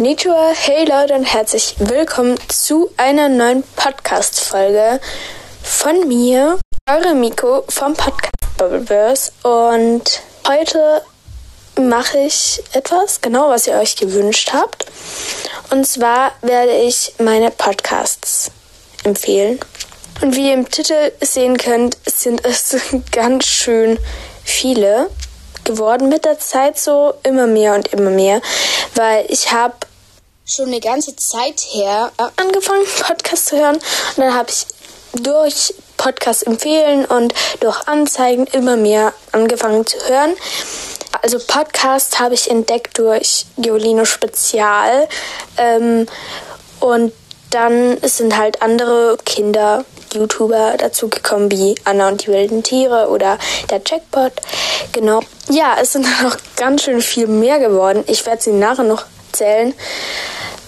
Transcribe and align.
Konnichiwa, 0.00 0.52
hey 0.54 0.86
Leute 0.86 1.12
und 1.12 1.24
herzlich 1.24 1.74
willkommen 1.78 2.38
zu 2.48 2.90
einer 2.96 3.28
neuen 3.28 3.62
Podcast-Folge 3.76 4.98
von 5.62 6.08
mir, 6.08 6.58
eure 6.90 7.14
Miko 7.14 7.64
vom 7.68 7.92
Podcast 7.92 8.32
Bubbleverse. 8.56 9.30
Und 9.42 10.22
heute 10.48 11.02
mache 11.78 12.16
ich 12.16 12.62
etwas, 12.72 13.20
genau 13.20 13.50
was 13.50 13.66
ihr 13.66 13.74
euch 13.74 13.94
gewünscht 13.96 14.54
habt. 14.54 14.86
Und 15.70 15.86
zwar 15.86 16.32
werde 16.40 16.72
ich 16.72 17.12
meine 17.18 17.50
Podcasts 17.50 18.50
empfehlen. 19.04 19.60
Und 20.22 20.34
wie 20.34 20.48
ihr 20.48 20.54
im 20.54 20.70
Titel 20.70 21.12
sehen 21.20 21.58
könnt, 21.58 21.98
sind 22.06 22.42
es 22.46 22.74
ganz 23.12 23.44
schön 23.44 23.98
viele 24.44 25.10
geworden 25.64 26.08
mit 26.08 26.24
der 26.24 26.38
Zeit 26.38 26.78
so 26.78 27.12
immer 27.22 27.46
mehr 27.46 27.74
und 27.74 27.88
immer 27.88 28.08
mehr, 28.08 28.40
weil 28.94 29.26
ich 29.28 29.52
habe 29.52 29.74
schon 30.50 30.66
eine 30.66 30.80
ganze 30.80 31.14
Zeit 31.14 31.60
her 31.70 32.10
angefangen 32.36 32.84
Podcast 33.06 33.46
zu 33.46 33.56
hören 33.56 33.76
und 33.76 34.18
dann 34.18 34.34
habe 34.34 34.50
ich 34.50 34.66
durch 35.22 35.74
Podcast 35.96 36.46
empfehlen 36.46 37.04
und 37.04 37.34
durch 37.60 37.86
Anzeigen 37.86 38.46
immer 38.46 38.76
mehr 38.76 39.12
angefangen 39.32 39.86
zu 39.86 39.98
hören. 40.08 40.34
Also 41.22 41.38
Podcast 41.38 42.18
habe 42.20 42.34
ich 42.34 42.50
entdeckt 42.50 42.98
durch 42.98 43.46
Geolino 43.58 44.04
Spezial 44.04 45.08
ähm, 45.56 46.06
und 46.80 47.12
dann 47.50 47.98
sind 48.02 48.36
halt 48.36 48.62
andere 48.62 49.18
Kinder 49.24 49.84
YouTuber 50.14 50.76
dazugekommen, 50.78 51.50
wie 51.50 51.74
Anna 51.84 52.08
und 52.08 52.24
die 52.24 52.28
wilden 52.28 52.62
Tiere 52.62 53.08
oder 53.08 53.38
der 53.70 53.80
Jackpot. 53.84 54.32
Genau. 54.92 55.20
Ja, 55.48 55.76
es 55.80 55.92
sind 55.92 56.06
noch 56.22 56.36
ganz 56.56 56.84
schön 56.84 57.02
viel 57.02 57.26
mehr 57.26 57.58
geworden. 57.58 58.04
Ich 58.06 58.24
werde 58.26 58.42
sie 58.42 58.52
nachher 58.52 58.84
noch 58.84 59.04
zählen, 59.32 59.74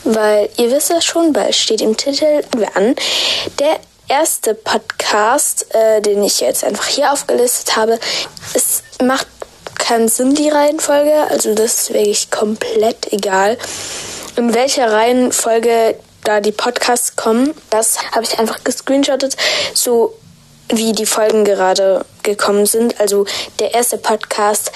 weil 0.04 0.48
ihr 0.56 0.70
wisst 0.70 0.90
es 0.90 1.04
schon, 1.04 1.34
weil 1.34 1.50
es 1.50 1.56
steht 1.56 1.80
im 1.80 1.96
Titel 1.96 2.42
an. 2.74 2.94
Der 3.58 3.78
erste 4.08 4.54
Podcast, 4.54 5.74
äh, 5.74 6.00
den 6.00 6.22
ich 6.22 6.40
jetzt 6.40 6.64
einfach 6.64 6.86
hier 6.86 7.12
aufgelistet 7.12 7.76
habe, 7.76 7.98
es 8.54 8.82
macht 9.02 9.26
keinen 9.78 10.08
Sinn, 10.08 10.34
die 10.34 10.48
Reihenfolge. 10.48 11.14
Also 11.30 11.54
das 11.54 11.74
ist 11.74 11.92
wirklich 11.92 12.30
komplett 12.30 13.12
egal. 13.12 13.58
In 14.36 14.54
welcher 14.54 14.92
Reihenfolge 14.92 15.96
da 16.24 16.40
die 16.40 16.52
Podcasts 16.52 17.16
kommen. 17.16 17.54
Das 17.70 17.98
habe 18.12 18.24
ich 18.24 18.38
einfach 18.38 18.62
gescreenshottet, 18.64 19.36
so 19.74 20.14
wie 20.68 20.92
die 20.92 21.06
Folgen 21.06 21.44
gerade 21.44 22.04
gekommen 22.22 22.66
sind. 22.66 23.00
Also 23.00 23.26
der 23.58 23.74
erste 23.74 23.98
Podcast, 23.98 24.72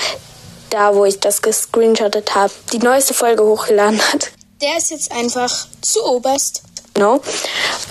da 0.70 0.94
wo 0.94 1.04
ich 1.04 1.20
das 1.20 1.42
gescreenshottet 1.42 2.34
habe, 2.34 2.52
die 2.72 2.78
neueste 2.78 3.14
Folge 3.14 3.44
hochgeladen 3.44 4.00
hat. 4.12 4.32
Der 4.62 4.79
ist 4.79 4.91
jetzt 4.91 5.12
einfach 5.12 5.67
zu 5.83 6.03
oberst. 6.05 6.62
Genau. 6.95 7.21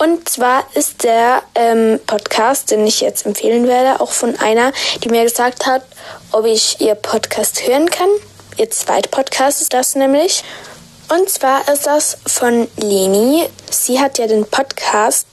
Und 0.00 0.28
zwar 0.28 0.66
ist 0.74 1.04
der 1.04 1.44
ähm, 1.54 2.00
Podcast, 2.08 2.72
den 2.72 2.84
ich 2.84 3.00
jetzt 3.00 3.24
empfehlen 3.24 3.68
werde, 3.68 4.00
auch 4.00 4.10
von 4.10 4.36
einer, 4.40 4.72
die 5.04 5.08
mir 5.08 5.22
gesagt 5.22 5.64
hat, 5.64 5.82
ob 6.32 6.44
ich 6.44 6.80
ihr 6.80 6.96
Podcast 6.96 7.68
hören 7.68 7.88
kann. 7.88 8.08
Ihr 8.56 8.68
zweiter 8.70 9.08
Podcast 9.08 9.62
ist 9.62 9.74
das 9.74 9.94
nämlich. 9.94 10.42
Und 11.08 11.30
zwar 11.30 11.68
ist 11.72 11.86
das 11.86 12.18
von 12.26 12.66
Leni. 12.76 13.48
Sie 13.70 14.00
hat 14.00 14.18
ja 14.18 14.26
den 14.26 14.44
Podcast 14.44 15.28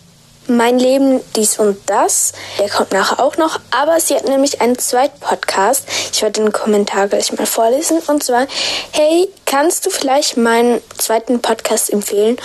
Mein 0.48 0.78
Leben, 0.78 1.22
dies 1.36 1.58
und 1.58 1.78
das. 1.86 2.34
Der 2.60 2.70
kommt 2.70 2.92
nachher 2.92 3.24
auch 3.24 3.38
noch. 3.38 3.60
Aber 3.72 4.00
sie 4.00 4.16
hat 4.16 4.28
nämlich 4.28 4.60
einen 4.60 4.78
zweiten 4.78 5.20
Podcast. 5.20 5.86
Ich 6.12 6.22
werde 6.22 6.42
den 6.42 6.52
Kommentar 6.52 7.08
gleich 7.08 7.32
mal 7.32 7.46
vorlesen. 7.46 8.00
Und 8.08 8.24
zwar, 8.24 8.48
hey, 8.92 9.30
kannst 9.46 9.86
du 9.86 9.90
vielleicht 9.90 10.36
meinen 10.36 10.82
zweiten 10.98 11.42
Podcast 11.42 11.92
empfehlen 11.92 12.38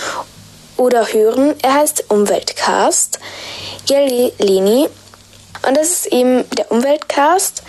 oder 0.77 1.11
hören? 1.11 1.55
Er 1.61 1.73
heißt 1.73 2.05
Umweltcast. 2.09 3.19
Leni. 3.89 4.87
Und 5.67 5.75
das 5.75 5.89
ist 5.89 6.05
eben 6.07 6.49
der 6.51 6.71
Umweltcast. 6.71 7.63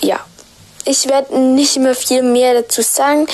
Ja, 0.00 0.20
ich 0.86 1.08
werde 1.08 1.38
nicht 1.38 1.76
mehr 1.76 1.94
viel 1.94 2.22
mehr 2.22 2.54
dazu 2.54 2.80
sagen, 2.80 3.26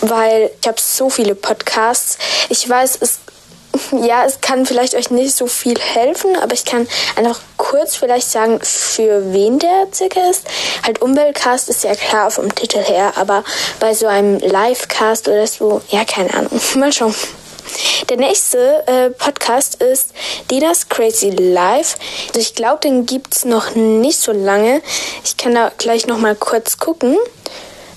weil 0.00 0.50
ich 0.60 0.66
habe 0.66 0.80
so 0.80 1.10
viele 1.10 1.34
Podcasts. 1.34 2.16
Ich 2.48 2.66
weiß, 2.68 2.98
es 3.00 3.18
ja, 3.92 4.24
es 4.24 4.40
kann 4.40 4.66
vielleicht 4.66 4.94
euch 4.94 5.10
nicht 5.10 5.34
so 5.34 5.46
viel 5.46 5.78
helfen, 5.78 6.36
aber 6.36 6.54
ich 6.54 6.64
kann 6.64 6.86
einfach 7.16 7.40
kurz 7.56 7.96
vielleicht 7.96 8.30
sagen, 8.30 8.60
für 8.62 9.32
wen 9.32 9.58
der 9.58 9.88
circa 9.92 10.20
ist. 10.30 10.46
Halt 10.84 11.02
Umweltcast 11.02 11.68
ist 11.68 11.84
ja 11.84 11.94
klar 11.94 12.30
vom 12.30 12.54
Titel 12.54 12.78
her, 12.78 13.12
aber 13.16 13.44
bei 13.80 13.94
so 13.94 14.06
einem 14.06 14.38
Livecast 14.38 15.28
oder 15.28 15.46
so, 15.46 15.80
ja, 15.88 16.04
keine 16.04 16.32
Ahnung. 16.34 16.60
Mal 16.76 16.92
schauen. 16.92 17.14
Der 18.08 18.18
nächste 18.18 18.86
äh, 18.86 19.10
Podcast 19.10 19.82
ist 19.82 20.10
Dinas 20.50 20.88
Crazy 20.88 21.30
Life. 21.30 21.96
Also 22.28 22.40
ich 22.40 22.54
glaube, 22.54 22.80
den 22.80 23.06
gibt 23.06 23.34
es 23.34 23.44
noch 23.44 23.74
nicht 23.74 24.20
so 24.20 24.32
lange. 24.32 24.82
Ich 25.24 25.36
kann 25.36 25.54
da 25.54 25.72
gleich 25.76 26.06
noch 26.06 26.18
mal 26.18 26.36
kurz 26.36 26.78
gucken. 26.78 27.16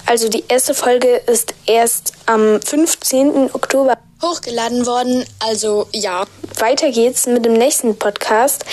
Also 0.05 0.29
die 0.29 0.45
erste 0.47 0.73
Folge 0.73 1.17
ist 1.27 1.53
erst 1.65 2.13
am 2.25 2.61
15. 2.61 3.53
Oktober 3.53 3.97
hochgeladen 4.21 4.85
worden. 4.85 5.25
Also 5.39 5.87
ja. 5.91 6.25
Weiter 6.59 6.91
geht's 6.91 7.27
mit 7.27 7.45
dem 7.45 7.53
nächsten 7.53 7.97
Podcast. 7.99 8.65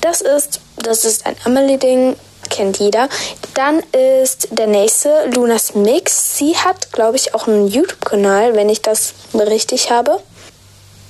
Das 0.00 0.22
ist, 0.22 0.60
das 0.76 1.04
ist 1.04 1.26
ein 1.26 1.36
Amelie-Ding 1.44 2.16
kennt 2.48 2.78
jeder. 2.78 3.08
Dann 3.54 3.82
ist 3.92 4.48
der 4.50 4.66
nächste 4.66 5.28
Lunas 5.34 5.74
Mix. 5.74 6.38
Sie 6.38 6.56
hat, 6.56 6.92
glaube 6.92 7.16
ich, 7.16 7.34
auch 7.34 7.46
einen 7.46 7.68
YouTube-Kanal, 7.68 8.54
wenn 8.54 8.68
ich 8.68 8.82
das 8.82 9.14
richtig 9.34 9.90
habe. 9.90 10.20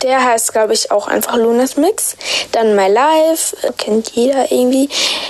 Der 0.02 0.24
heißt, 0.24 0.52
glaube 0.52 0.74
ich, 0.74 0.90
auch 0.90 1.08
einfach 1.08 1.36
Lunas 1.36 1.76
Mix. 1.76 2.16
Dann 2.52 2.76
My 2.76 2.88
Life, 2.88 3.56
kennt 3.78 4.10
jeder 4.10 4.50
irgendwie. 4.52 4.88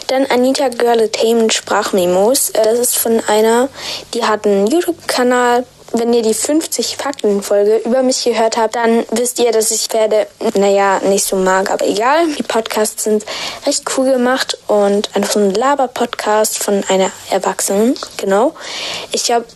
Dann 0.08 0.26
Anita 0.26 0.68
Girlatainment 0.68 1.52
Sprachmemos. 1.52 2.50
Äh, 2.50 2.64
das 2.64 2.78
ist 2.78 2.98
von 2.98 3.20
einer, 3.28 3.68
die 4.12 4.24
hat 4.24 4.44
einen 4.44 4.66
YouTube-Kanal. 4.66 5.64
Wenn 5.98 6.12
ihr 6.12 6.20
die 6.20 6.34
50 6.34 6.98
Fakten-Folge 6.98 7.78
über 7.78 8.02
mich 8.02 8.22
gehört 8.22 8.58
habt, 8.58 8.76
dann 8.76 9.06
wisst 9.12 9.38
ihr, 9.38 9.50
dass 9.50 9.70
ich 9.70 9.86
Pferde, 9.86 10.26
naja, 10.54 11.00
nicht 11.00 11.24
so 11.24 11.36
mag, 11.36 11.70
aber 11.70 11.86
egal. 11.86 12.26
Die 12.38 12.42
Podcasts 12.42 13.04
sind 13.04 13.24
recht 13.64 13.84
cool 13.96 14.12
gemacht 14.12 14.58
und 14.66 15.08
einfach 15.16 15.32
so 15.32 15.38
ein 15.40 15.54
Laber-Podcast 15.54 16.62
von 16.62 16.84
einer 16.88 17.10
Erwachsenen, 17.30 17.94
genau. 18.18 18.54
Ich 19.12 19.30
habe, 19.30 19.46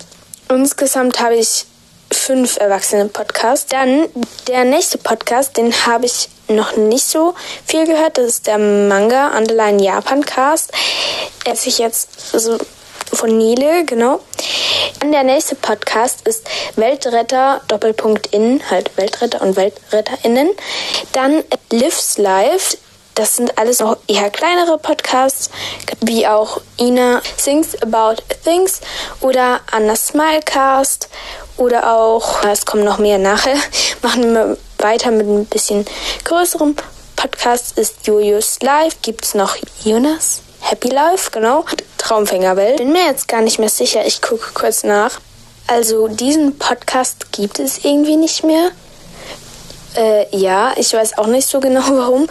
insgesamt 0.49 1.21
habe 1.21 1.37
ich 1.37 1.67
fünf 2.11 2.57
Erwachsene-Podcasts. 2.57 3.67
Dann 3.69 4.09
der 4.49 4.65
nächste 4.65 4.97
Podcast, 4.97 5.59
den 5.59 5.75
habe 5.87 6.07
ich 6.07 6.31
noch 6.49 6.77
nicht 6.77 7.05
so 7.05 7.35
viel 7.67 7.87
gehört. 7.87 8.17
Das 8.17 8.27
ist 8.27 8.47
der 8.47 8.57
Manga 8.57 9.37
Underline 9.37 9.83
Japan 9.83 10.25
Cast. 10.25 10.73
Er 11.45 11.57
sich 11.57 11.79
jetzt 11.79 12.09
so 12.33 12.59
von 13.13 13.37
Nele, 13.37 13.85
genau. 13.85 14.21
Dann 15.01 15.13
der 15.13 15.23
nächste 15.23 15.55
Podcast 15.55 16.27
ist 16.27 16.49
Weltretter 16.77 17.61
Doppelpunkt 17.69 18.29
in, 18.29 18.61
halt 18.71 18.97
Weltretter 18.97 19.43
und 19.43 19.57
WeltretterInnen. 19.57 20.51
Dann 21.13 21.43
Lives 21.73 22.19
Live. 22.19 22.77
Das 23.15 23.37
sind 23.37 23.59
alles 23.59 23.81
noch 23.81 23.97
eher 24.07 24.31
kleinere 24.31 24.79
Podcasts, 24.79 25.51
wie 26.01 26.27
auch 26.27 26.61
Ina 26.79 27.21
Sings 27.37 27.81
About 27.83 28.23
Things 28.45 28.81
oder 29.21 29.61
Anna 29.71 29.97
Smilecast 29.97 31.09
oder 31.57 31.95
auch, 31.95 32.43
es 32.45 32.65
kommen 32.65 32.85
noch 32.85 32.99
mehr 32.99 33.19
nachher, 33.19 33.57
machen 34.03 34.33
wir 34.33 34.57
weiter 34.79 35.11
mit 35.11 35.27
ein 35.27 35.45
bisschen 35.47 35.85
größerem 36.25 36.77
Podcast 37.21 37.77
ist 37.77 38.07
Julius 38.07 38.61
Live. 38.63 39.03
Gibt 39.03 39.27
es 39.27 39.35
noch 39.35 39.55
Jonas? 39.85 40.41
Happy 40.61 40.89
Life, 40.89 41.31
genau. 41.31 41.67
Traumfängerwelt. 42.11 42.79
Bin 42.79 42.91
mir 42.91 43.07
jetzt 43.07 43.29
gar 43.29 43.41
nicht 43.41 43.61
mehr 43.61 43.69
sicher. 43.69 44.05
Ich 44.05 44.21
gucke 44.21 44.51
kurz 44.53 44.83
nach. 44.83 45.21
Also 45.69 46.09
diesen 46.09 46.59
Podcast 46.59 47.31
gibt 47.31 47.61
es 47.61 47.85
irgendwie 47.85 48.17
nicht 48.17 48.43
mehr. 48.43 48.73
Äh, 49.95 50.37
ja, 50.37 50.73
ich 50.77 50.93
weiß 50.93 51.19
auch 51.19 51.29
nicht 51.29 51.49
so 51.49 51.61
genau 51.61 51.83
warum. 51.89 52.27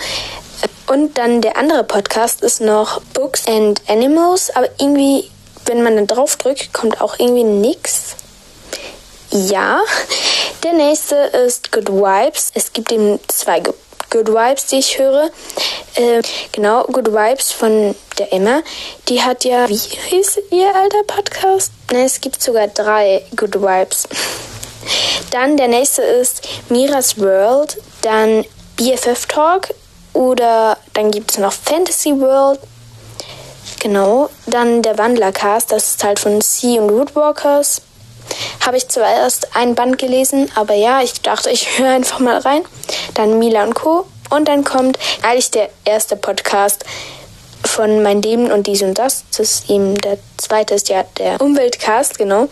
Und 0.87 1.17
dann 1.17 1.39
der 1.39 1.55
andere 1.55 1.85
Podcast 1.85 2.41
ist 2.41 2.59
noch 2.59 2.99
Books 3.13 3.47
and 3.47 3.81
Animals, 3.87 4.53
aber 4.53 4.67
irgendwie, 4.79 5.31
wenn 5.65 5.81
man 5.81 5.95
da 5.95 6.13
drauf 6.13 6.35
drückt, 6.35 6.73
kommt 6.73 6.99
auch 6.99 7.17
irgendwie 7.17 7.45
nichts. 7.45 8.17
Ja. 9.31 9.79
Der 10.65 10.73
nächste 10.73 11.15
ist 11.15 11.71
Good 11.71 11.87
Vibes. 11.87 12.51
Es 12.53 12.73
gibt 12.73 12.91
eben 12.91 13.17
zwei 13.29 13.61
Good 14.09 14.29
Vibes, 14.29 14.65
die 14.67 14.79
ich 14.79 14.97
höre. 14.97 15.29
Äh, 15.95 16.21
genau, 16.51 16.83
Good 16.85 17.11
Vibes 17.11 17.51
von 17.51 17.95
der 18.17 18.33
Emma. 18.33 18.61
Die 19.07 19.21
hat 19.21 19.44
ja, 19.45 19.67
wie 19.69 19.77
hieß 19.77 20.39
ihr 20.51 20.75
alter 20.75 21.03
Podcast? 21.07 21.71
Ne, 21.91 22.06
es 22.06 22.19
gibt 22.19 22.41
sogar 22.41 22.67
drei 22.67 23.23
Good 23.35 23.61
Vibes. 23.61 24.07
Dann 25.31 25.57
der 25.57 25.67
nächste 25.67 26.01
ist 26.01 26.47
Miras 26.69 27.19
World, 27.19 27.77
dann 28.01 28.45
BFF 28.77 29.25
Talk 29.27 29.69
oder 30.13 30.77
dann 30.94 31.12
gibt 31.12 31.31
es 31.31 31.38
noch 31.38 31.53
Fantasy 31.53 32.19
World. 32.19 32.59
Genau, 33.79 34.29
dann 34.45 34.81
der 34.81 34.97
Wandlercast, 34.97 35.71
das 35.71 35.91
ist 35.91 36.03
halt 36.03 36.19
von 36.19 36.41
Sea 36.41 36.81
und 36.81 36.91
Woodwalkers. 36.91 37.81
habe 38.65 38.77
ich 38.77 38.89
zuerst 38.89 39.55
ein 39.55 39.75
Band 39.75 39.97
gelesen, 39.97 40.51
aber 40.55 40.73
ja, 40.73 41.01
ich 41.01 41.21
dachte, 41.21 41.50
ich 41.50 41.67
höre 41.79 41.91
einfach 41.91 42.19
mal 42.19 42.39
rein. 42.39 42.63
Dann 43.19 43.38
Mila 43.38 43.63
und 43.63 43.74
Co. 43.74 44.06
Und 44.30 44.48
dann 44.48 44.63
kommt 44.63 44.98
eigentlich 45.24 45.51
der 45.51 45.69
erste 45.83 46.16
Podcast 46.16 46.86
von 47.66 48.01
Mein 48.01 48.21
Leben 48.21 48.50
und 48.50 48.66
dies 48.66 48.81
und 48.81 48.98
das. 48.98 49.25
Das 49.31 49.39
ist 49.39 49.69
eben 49.69 49.95
der 49.95 50.18
zweite 50.38 50.75
ist 50.75 50.88
ja 50.88 51.04
der 51.18 51.42
Umweltcast, 51.42 52.18
genau. 52.18 52.48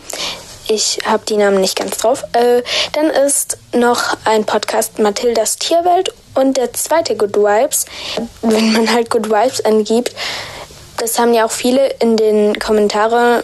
Ich 0.67 0.99
habe 1.05 1.23
die 1.25 1.37
Namen 1.37 1.61
nicht 1.61 1.77
ganz 1.77 1.95
drauf. 1.95 2.25
Äh, 2.33 2.63
dann 2.91 3.09
ist 3.09 3.57
noch 3.73 4.17
ein 4.25 4.43
Podcast 4.43 4.99
Mathildas 4.99 5.55
Tierwelt 5.55 6.13
und 6.35 6.57
der 6.57 6.73
zweite 6.73 7.15
Good 7.15 7.37
Vibes. 7.37 7.85
Wenn 8.41 8.73
man 8.73 8.91
halt 8.91 9.09
Good 9.09 9.29
Vibes 9.29 9.63
angibt, 9.63 10.13
das 10.97 11.17
haben 11.17 11.33
ja 11.33 11.45
auch 11.45 11.51
viele 11.51 11.87
in 12.01 12.17
den 12.17 12.59
Kommentaren 12.59 13.41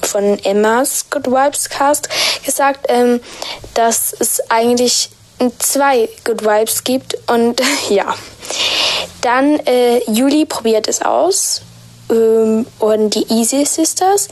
von 0.00 0.38
Emmas 0.44 1.10
Good 1.10 1.26
Vibes 1.26 1.68
Cast 1.70 2.08
gesagt, 2.44 2.86
ähm, 2.88 3.20
dass 3.74 4.14
es 4.16 4.48
eigentlich 4.48 5.10
zwei 5.58 6.08
Good 6.24 6.42
Vibes 6.44 6.84
gibt 6.84 7.16
und 7.28 7.60
ja. 7.88 8.14
Dann 9.22 9.58
äh, 9.66 9.98
Juli 10.10 10.44
probiert 10.44 10.88
es 10.88 11.02
aus 11.02 11.62
ähm, 12.10 12.66
und 12.78 13.14
die 13.14 13.26
Easy 13.32 13.64
Sisters. 13.64 14.28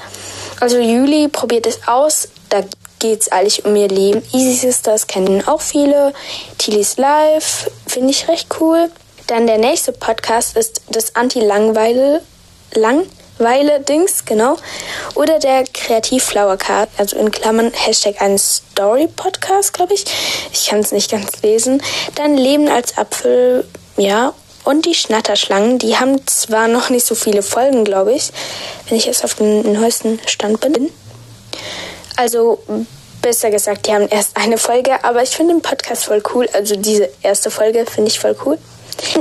Also 0.60 0.78
Juli 0.78 1.28
probiert 1.28 1.66
es 1.66 1.86
aus. 1.86 2.28
Da 2.48 2.62
geht 2.98 3.22
es 3.22 3.32
eigentlich 3.32 3.64
um 3.64 3.74
ihr 3.76 3.88
Leben. 3.88 4.22
Easy 4.32 4.54
Sisters 4.54 5.06
kennen 5.06 5.46
auch 5.46 5.60
viele. 5.60 6.12
Tilly's 6.58 6.96
Life 6.96 7.70
finde 7.86 8.10
ich 8.10 8.28
recht 8.28 8.48
cool. 8.60 8.90
Dann 9.26 9.46
der 9.46 9.58
nächste 9.58 9.92
Podcast 9.92 10.56
ist 10.56 10.82
das 10.88 11.14
Anti-Langweile 11.14 12.20
Langweile-Dings, 13.40 14.26
genau. 14.26 14.56
Oder 15.14 15.38
der 15.38 15.64
Kreativ-Flower-Card, 15.64 16.90
also 16.98 17.16
in 17.16 17.30
Klammern 17.30 17.72
Hashtag 17.72 18.20
ein 18.20 18.38
Story-Podcast, 18.38 19.72
glaube 19.72 19.94
ich. 19.94 20.04
Ich 20.52 20.66
kann 20.66 20.80
es 20.80 20.92
nicht 20.92 21.10
ganz 21.10 21.40
lesen. 21.42 21.82
Dann 22.16 22.36
Leben 22.36 22.68
als 22.68 22.98
Apfel, 22.98 23.66
ja. 23.96 24.34
Und 24.64 24.84
die 24.84 24.94
Schnatterschlangen, 24.94 25.78
die 25.78 25.96
haben 25.96 26.26
zwar 26.26 26.68
noch 26.68 26.90
nicht 26.90 27.06
so 27.06 27.14
viele 27.14 27.42
Folgen, 27.42 27.84
glaube 27.84 28.12
ich, 28.12 28.30
wenn 28.88 28.98
ich 28.98 29.06
jetzt 29.06 29.24
auf 29.24 29.34
dem 29.34 29.72
neuesten 29.72 30.20
Stand 30.26 30.60
bin. 30.60 30.90
Also 32.16 32.62
besser 33.22 33.50
gesagt, 33.50 33.86
die 33.86 33.94
haben 33.94 34.08
erst 34.08 34.36
eine 34.36 34.58
Folge, 34.58 35.02
aber 35.02 35.22
ich 35.22 35.30
finde 35.30 35.54
den 35.54 35.62
Podcast 35.62 36.04
voll 36.04 36.22
cool. 36.34 36.46
Also 36.52 36.76
diese 36.76 37.08
erste 37.22 37.50
Folge 37.50 37.86
finde 37.86 38.10
ich 38.10 38.20
voll 38.20 38.36
cool. 38.44 38.58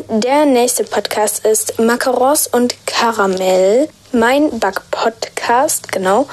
Der 0.09 0.45
nächste 0.45 0.83
Podcast 0.83 1.45
ist 1.45 1.79
Macarons 1.79 2.47
und 2.47 2.75
Karamell. 2.85 3.87
Mein 4.11 4.59
Back-Podcast, 4.59 5.91
genau. 5.91 6.27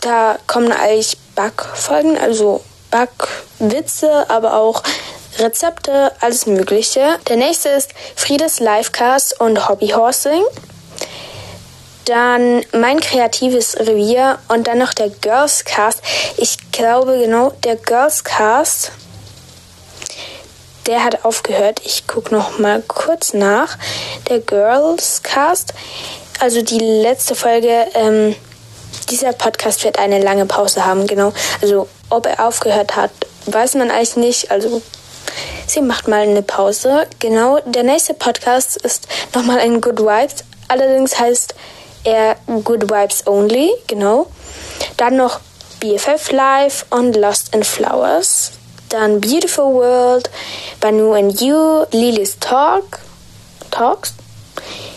Da 0.00 0.38
kommen 0.48 0.72
eigentlich 0.72 1.16
Backfolgen, 1.36 2.18
also 2.18 2.62
Backwitze, 2.90 4.28
aber 4.28 4.54
auch 4.54 4.82
Rezepte, 5.38 6.10
alles 6.20 6.46
Mögliche. 6.46 7.18
Der 7.28 7.36
nächste 7.36 7.68
ist 7.68 7.90
Friedes 8.16 8.58
Livecast 8.58 9.40
und 9.40 9.68
Hobbyhorsing. 9.68 10.42
Dann 12.06 12.64
mein 12.72 12.98
kreatives 12.98 13.78
Revier 13.78 14.40
und 14.48 14.66
dann 14.66 14.78
noch 14.78 14.92
der 14.92 15.08
Girls 15.08 15.64
Cast. 15.64 16.02
Ich 16.36 16.72
glaube 16.72 17.18
genau, 17.18 17.52
der 17.62 17.76
Girls 17.76 18.24
Cast 18.24 18.90
der 20.86 21.04
hat 21.04 21.24
aufgehört. 21.24 21.80
Ich 21.84 22.06
gucke 22.06 22.34
noch 22.34 22.58
mal 22.58 22.82
kurz 22.82 23.34
nach. 23.34 23.78
Der 24.28 24.40
Girls 24.40 25.22
Cast, 25.22 25.74
also 26.42 26.60
die 26.60 26.80
letzte 26.80 27.36
Folge, 27.36 27.86
ähm, 27.94 28.34
dieser 29.10 29.32
Podcast 29.32 29.84
wird 29.84 30.00
eine 30.00 30.20
lange 30.20 30.44
Pause 30.44 30.84
haben, 30.84 31.06
genau. 31.06 31.32
Also 31.60 31.88
ob 32.10 32.26
er 32.26 32.44
aufgehört 32.44 32.96
hat, 32.96 33.12
weiß 33.46 33.74
man 33.76 33.92
eigentlich 33.92 34.16
nicht. 34.16 34.50
Also 34.50 34.82
sie 35.68 35.82
macht 35.82 36.08
mal 36.08 36.22
eine 36.22 36.42
Pause. 36.42 37.06
Genau, 37.20 37.60
der 37.64 37.84
nächste 37.84 38.14
Podcast 38.14 38.76
ist 38.76 39.06
nochmal 39.36 39.60
ein 39.60 39.80
Good 39.80 40.00
Vibes. 40.00 40.42
Allerdings 40.66 41.16
heißt 41.16 41.54
er 42.02 42.34
Good 42.64 42.90
Vibes 42.90 43.24
Only, 43.28 43.70
genau. 43.86 44.26
Dann 44.96 45.16
noch 45.16 45.38
BFF 45.78 46.32
Live 46.32 46.86
und 46.90 47.14
Lost 47.14 47.54
in 47.54 47.62
Flowers 47.62 48.50
dann 48.88 49.22
Beautiful 49.22 49.72
World, 49.72 50.28
Banu 50.80 51.14
and 51.14 51.40
You, 51.40 51.86
Lily's 51.92 52.38
Talk, 52.40 52.98
Talks, 53.70 54.12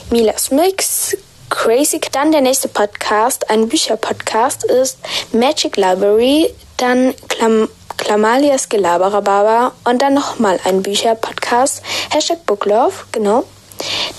Milas 0.10 0.52
Mix, 0.52 1.16
Crazy. 1.56 2.02
Dann 2.12 2.32
der 2.34 2.42
nächste 2.42 2.68
Podcast, 2.68 3.50
ein 3.50 3.70
Bücherpodcast, 3.70 4.66
ist 4.66 5.00
Magic 5.32 5.78
Library, 5.78 6.54
dann 6.78 7.16
Klam 7.30 7.70
Klamalias 7.98 8.68
Gelaberababa 8.68 9.72
und 9.86 10.02
dann 10.02 10.14
nochmal 10.14 10.60
ein 10.66 10.84
Bücherpodcast, 10.84 11.82
Hashtag 12.12 12.46
Booklove, 12.46 13.06
genau. 13.14 13.46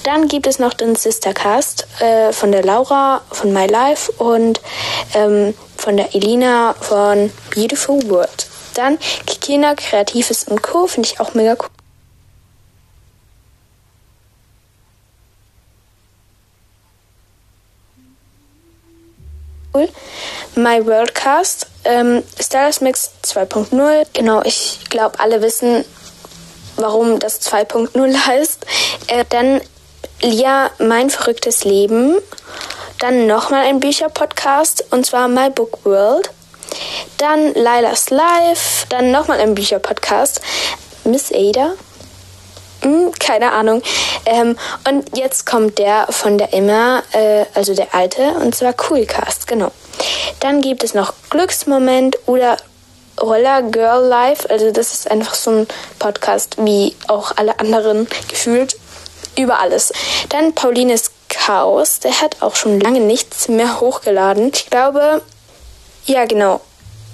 Dann 0.02 0.28
gibt 0.28 0.46
es 0.46 0.58
noch 0.58 0.72
den 0.72 0.96
Sistercast 0.96 1.86
äh, 2.00 2.32
von 2.32 2.52
der 2.52 2.64
Laura 2.64 3.20
von 3.30 3.52
My 3.52 3.66
Life 3.66 4.10
und 4.12 4.62
ähm, 5.14 5.52
von 5.76 5.98
der 5.98 6.14
Elina 6.14 6.74
von 6.80 7.30
Beautiful 7.54 8.08
World. 8.08 8.46
Dann 8.74 8.98
Kikina, 9.26 9.74
Kreatives 9.74 10.44
und 10.44 10.62
Co. 10.62 10.86
finde 10.86 11.10
ich 11.10 11.20
auch 11.20 11.34
mega 11.34 11.52
cool. 11.52 11.75
My 20.54 20.86
Worldcast, 20.86 21.66
ähm, 21.84 22.22
Stylus 22.40 22.80
Mix 22.80 23.10
2.0. 23.24 24.06
Genau, 24.12 24.42
ich 24.42 24.80
glaube, 24.90 25.20
alle 25.20 25.42
wissen, 25.42 25.84
warum 26.76 27.18
das 27.18 27.40
2.0 27.42 28.16
heißt. 28.26 28.66
Äh, 29.08 29.24
dann 29.28 29.60
Lia, 30.22 30.70
mein 30.78 31.10
verrücktes 31.10 31.64
Leben. 31.64 32.16
Dann 32.98 33.26
nochmal 33.26 33.66
ein 33.66 33.80
Bücherpodcast 33.80 34.86
und 34.90 35.04
zwar 35.04 35.28
My 35.28 35.50
Book 35.50 35.84
World. 35.84 36.30
Dann 37.18 37.52
Lilas 37.54 38.10
Live, 38.10 38.86
dann 38.88 39.10
nochmal 39.10 39.40
ein 39.40 39.54
Bücherpodcast. 39.54 40.40
Miss 41.04 41.30
Ada? 41.32 41.74
Hm, 42.82 43.12
keine 43.18 43.52
Ahnung. 43.52 43.82
Ähm, 44.26 44.56
und 44.88 45.16
jetzt 45.16 45.46
kommt 45.46 45.78
der 45.78 46.06
von 46.10 46.38
der 46.38 46.52
Emma, 46.52 47.02
äh, 47.12 47.44
also 47.54 47.74
der 47.74 47.94
alte, 47.94 48.34
und 48.42 48.54
zwar 48.54 48.72
Coolcast, 48.72 49.46
genau. 49.46 49.70
Dann 50.40 50.60
gibt 50.60 50.84
es 50.84 50.94
noch 50.94 51.14
Glücksmoment 51.30 52.18
oder 52.26 52.56
Roller 53.20 53.62
Girl 53.62 54.06
Life. 54.06 54.48
Also 54.50 54.70
das 54.70 54.92
ist 54.92 55.10
einfach 55.10 55.34
so 55.34 55.50
ein 55.50 55.68
Podcast 55.98 56.56
wie 56.58 56.94
auch 57.08 57.32
alle 57.36 57.58
anderen 57.58 58.06
gefühlt 58.28 58.76
über 59.38 59.60
alles. 59.60 59.92
Dann 60.28 60.54
Paulines 60.54 61.10
Chaos, 61.28 62.00
der 62.00 62.20
hat 62.20 62.36
auch 62.40 62.56
schon 62.56 62.80
lange 62.80 63.00
nichts 63.00 63.48
mehr 63.48 63.80
hochgeladen. 63.80 64.50
Ich 64.54 64.70
glaube, 64.70 65.22
ja, 66.04 66.24
genau. 66.24 66.60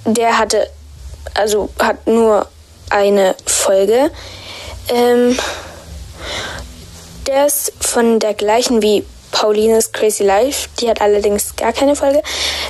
Der 0.05 0.39
hatte, 0.39 0.69
also 1.35 1.71
hat 1.79 2.07
nur 2.07 2.47
eine 2.91 3.35
Folge. 3.47 4.11
Ähm, 4.89 5.39
der 7.27 7.47
ist 7.47 7.73
von 7.81 8.19
der 8.19 8.35
gleichen 8.35 8.83
wie 8.83 9.05
Paulines 9.31 9.93
Crazy 9.93 10.25
Life. 10.25 10.69
Die 10.81 10.89
hat 10.89 11.01
allerdings 11.01 11.57
gar 11.57 11.73
keine 11.73 11.97
Folge. 11.97 12.23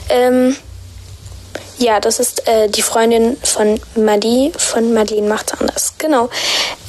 Ähm, 0.09 0.57
ja, 1.78 2.00
das 2.00 2.21
ist 2.21 2.47
äh, 2.47 2.69
die 2.69 2.83
Freundin 2.83 3.37
von 3.42 3.81
Madi, 3.97 4.52
von 4.57 4.95
Madeline 4.95 5.28
macht's 5.28 5.52
anders. 5.52 5.95
Genau. 5.99 6.31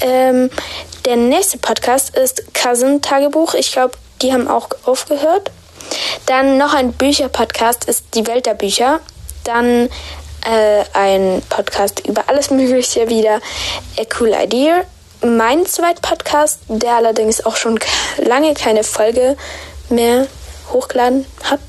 Ähm, 0.01 0.49
der 1.05 1.15
nächste 1.15 1.57
Podcast 1.57 2.15
ist 2.15 2.53
Cousin 2.53 3.01
Tagebuch. 3.01 3.55
Ich 3.55 3.71
glaube, 3.71 3.97
die 4.21 4.31
haben 4.31 4.47
auch 4.47 4.69
aufgehört. 4.83 5.51
Dann 6.27 6.57
noch 6.57 6.73
ein 6.73 6.93
Bücherpodcast 6.93 7.85
ist 7.85 8.05
Die 8.13 8.25
Welt 8.27 8.45
der 8.45 8.53
Bücher. 8.53 8.99
Dann 9.43 9.89
äh, 10.45 10.83
ein 10.93 11.41
Podcast 11.49 12.05
über 12.07 12.23
alles 12.27 12.51
Mögliche 12.51 13.09
wieder. 13.09 13.41
A 13.99 14.03
Cool 14.19 14.33
Idea. 14.39 14.83
Mein 15.25 15.65
zweiter 15.65 16.01
Podcast, 16.01 16.59
der 16.67 16.95
allerdings 16.95 17.45
auch 17.45 17.55
schon 17.55 17.79
lange 18.17 18.53
keine 18.55 18.83
Folge 18.83 19.37
mehr 19.87 20.27
hochgeladen 20.73 21.25
hat, 21.43 21.61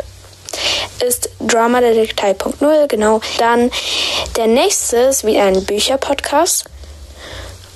ist 1.06 1.30
Drama 1.38 1.80
Detektiv 1.80 2.16
2.0, 2.18 2.88
genau. 2.88 3.20
Dann 3.38 3.70
der 4.34 4.48
nächste 4.48 4.96
ist 4.96 5.24
wieder 5.24 5.44
ein 5.44 5.64
Bücherpodcast. 5.64 6.64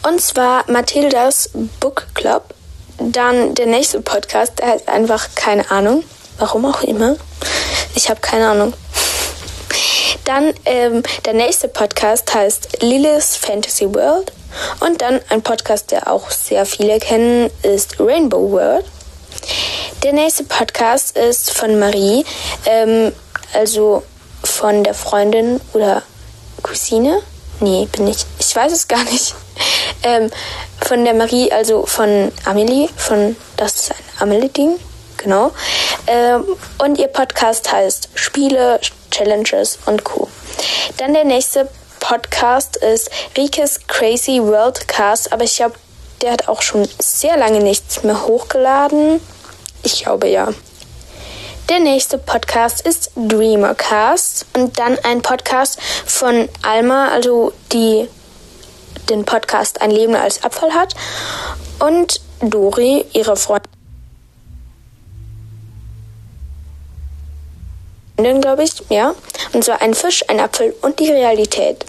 Und 0.03 0.21
zwar 0.21 0.69
Mathildas 0.69 1.51
Book 1.79 2.09
Club. 2.15 2.55
Dann 2.99 3.55
der 3.55 3.67
nächste 3.67 4.01
Podcast, 4.01 4.59
der 4.59 4.69
heißt 4.71 4.89
einfach 4.89 5.29
keine 5.37 5.71
Ahnung. 5.71 6.03
Warum 6.39 6.65
auch 6.65 6.83
immer. 6.83 7.15
Ich 7.95 8.11
habe 8.11 8.21
keine 8.21 8.49
Ahnung. 8.49 8.73
Dann 10.25 10.53
ähm, 10.65 11.03
der 11.25 11.35
nächste 11.35 11.69
Podcast 11.69 12.35
heißt 12.35 12.83
Lilith's 12.83 13.37
Fantasy 13.37 13.87
World. 13.95 14.33
Und 14.81 15.03
dann 15.03 15.21
ein 15.29 15.43
Podcast, 15.43 15.91
der 15.91 16.11
auch 16.11 16.31
sehr 16.31 16.67
viele 16.67 16.99
kennen, 16.99 17.51
ist 17.63 18.01
Rainbow 18.01 18.51
World. 18.51 18.85
Der 20.03 20.13
nächste 20.13 20.45
Podcast 20.45 21.17
ist 21.17 21.53
von 21.53 21.79
Marie, 21.79 22.25
ähm, 22.67 23.13
also 23.53 24.03
von 24.45 24.85
der 24.85 24.95
Freundin 24.95 25.61
oder 25.73 26.03
Cousine. 26.63 27.21
Nee, 27.61 27.89
bin 27.91 28.07
ich. 28.07 28.25
Ich 28.39 28.55
weiß 28.55 28.73
es 28.73 28.89
gar 28.89 29.03
nicht. 29.05 29.35
Ähm, 30.05 30.31
von 30.81 31.05
der 31.05 31.15
Marie, 31.15 31.51
also 31.51 31.85
von 31.85 32.31
Amelie, 32.45 32.89
von 32.97 33.35
Das 33.57 33.75
ist 33.75 33.91
ein 33.91 34.23
Amelie-Ding. 34.29 34.79
Genau. 35.19 35.53
Ähm, 36.07 36.45
und 36.79 36.99
ihr 36.99 37.09
Podcast 37.09 37.71
heißt 37.71 38.09
Spiele, 38.15 38.81
Challenges 39.11 39.79
und 39.87 40.05
Co. 40.05 40.29
Dann 40.97 41.13
der 41.13 41.25
nächste 41.25 41.69
Podcast 42.01 42.77
ist 42.77 43.11
Rikes 43.37 43.81
Crazy 43.87 44.41
Worldcast, 44.41 45.33
aber 45.33 45.45
ich 45.45 45.57
glaube, 45.57 45.75
der 46.23 46.33
hat 46.33 46.49
auch 46.49 46.63
schon 46.63 46.89
sehr 46.99 47.37
lange 47.37 47.61
nichts 47.61 48.03
mehr 48.03 48.27
hochgeladen. 48.27 49.21
Ich 49.83 50.03
glaube 50.03 50.29
ja. 50.29 50.49
Der 51.69 51.81
nächste 51.81 52.17
Podcast 52.17 52.81
ist 52.81 53.11
Dreamercast 53.15 54.47
und 54.55 54.79
dann 54.79 54.99
ein 55.05 55.21
Podcast 55.21 55.79
von 56.07 56.49
Alma, 56.63 57.09
also 57.09 57.53
die 57.73 58.09
den 59.11 59.25
Podcast 59.25 59.81
Ein 59.81 59.91
Leben 59.91 60.15
als 60.15 60.43
Abfall 60.45 60.73
hat 60.73 60.95
und 61.79 62.21
Dori, 62.41 63.05
ihre 63.13 63.37
Freundin, 63.37 63.71
glaube 68.41 68.65
ich, 68.65 68.73
ja. 68.89 69.15
Und 69.53 69.65
zwar 69.65 69.81
ein 69.81 69.95
Fisch, 69.95 70.25
ein 70.29 70.41
Apfel 70.41 70.75
und 70.83 70.99
die 70.99 71.11
Realität. 71.11 71.85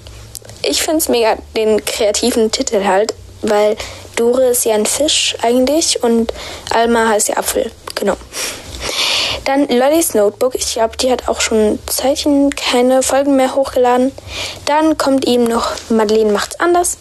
Ich 0.63 0.81
finde 0.81 0.97
es 0.97 1.09
mega 1.09 1.37
den 1.55 1.83
kreativen 1.85 2.51
Titel 2.51 2.83
halt, 2.85 3.13
weil 3.41 3.77
Dore 4.15 4.47
ist 4.47 4.65
ja 4.65 4.75
ein 4.75 4.85
Fisch 4.85 5.35
eigentlich 5.41 6.03
und 6.03 6.33
Alma 6.71 7.07
heißt 7.09 7.29
ja 7.29 7.37
Apfel. 7.37 7.71
Genau. 7.95 8.17
Dann 9.45 9.67
Lollys 9.67 10.13
Notebook. 10.13 10.55
Ich 10.55 10.73
glaube, 10.73 10.97
die 10.97 11.11
hat 11.11 11.27
auch 11.27 11.41
schon 11.41 11.79
Zeichen 11.87 12.49
keine 12.55 13.01
Folgen 13.01 13.35
mehr 13.35 13.55
hochgeladen. 13.55 14.11
Dann 14.65 14.97
kommt 14.97 15.25
eben 15.25 15.45
noch 15.45 15.71
Madeleine 15.89 16.31
macht's 16.31 16.59
anders. 16.59 16.97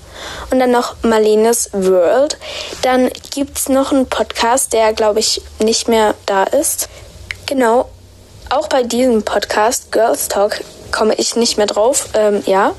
Und 0.50 0.58
dann 0.58 0.70
noch 0.70 0.96
Marlenes 1.02 1.70
World. 1.72 2.38
Dann 2.82 3.10
gibt's 3.32 3.68
noch 3.68 3.92
einen 3.92 4.06
Podcast, 4.06 4.72
der, 4.72 4.92
glaube 4.92 5.20
ich, 5.20 5.42
nicht 5.58 5.88
mehr 5.88 6.14
da 6.26 6.44
ist. 6.44 6.88
Genau. 7.46 7.88
Auch 8.50 8.68
bei 8.68 8.82
diesem 8.82 9.22
Podcast, 9.22 9.92
Girls 9.92 10.28
Talk, 10.28 10.62
komme 10.90 11.14
ich 11.14 11.36
nicht 11.36 11.58
mehr 11.58 11.66
drauf. 11.66 12.08
Ähm, 12.14 12.42
ja. 12.46 12.72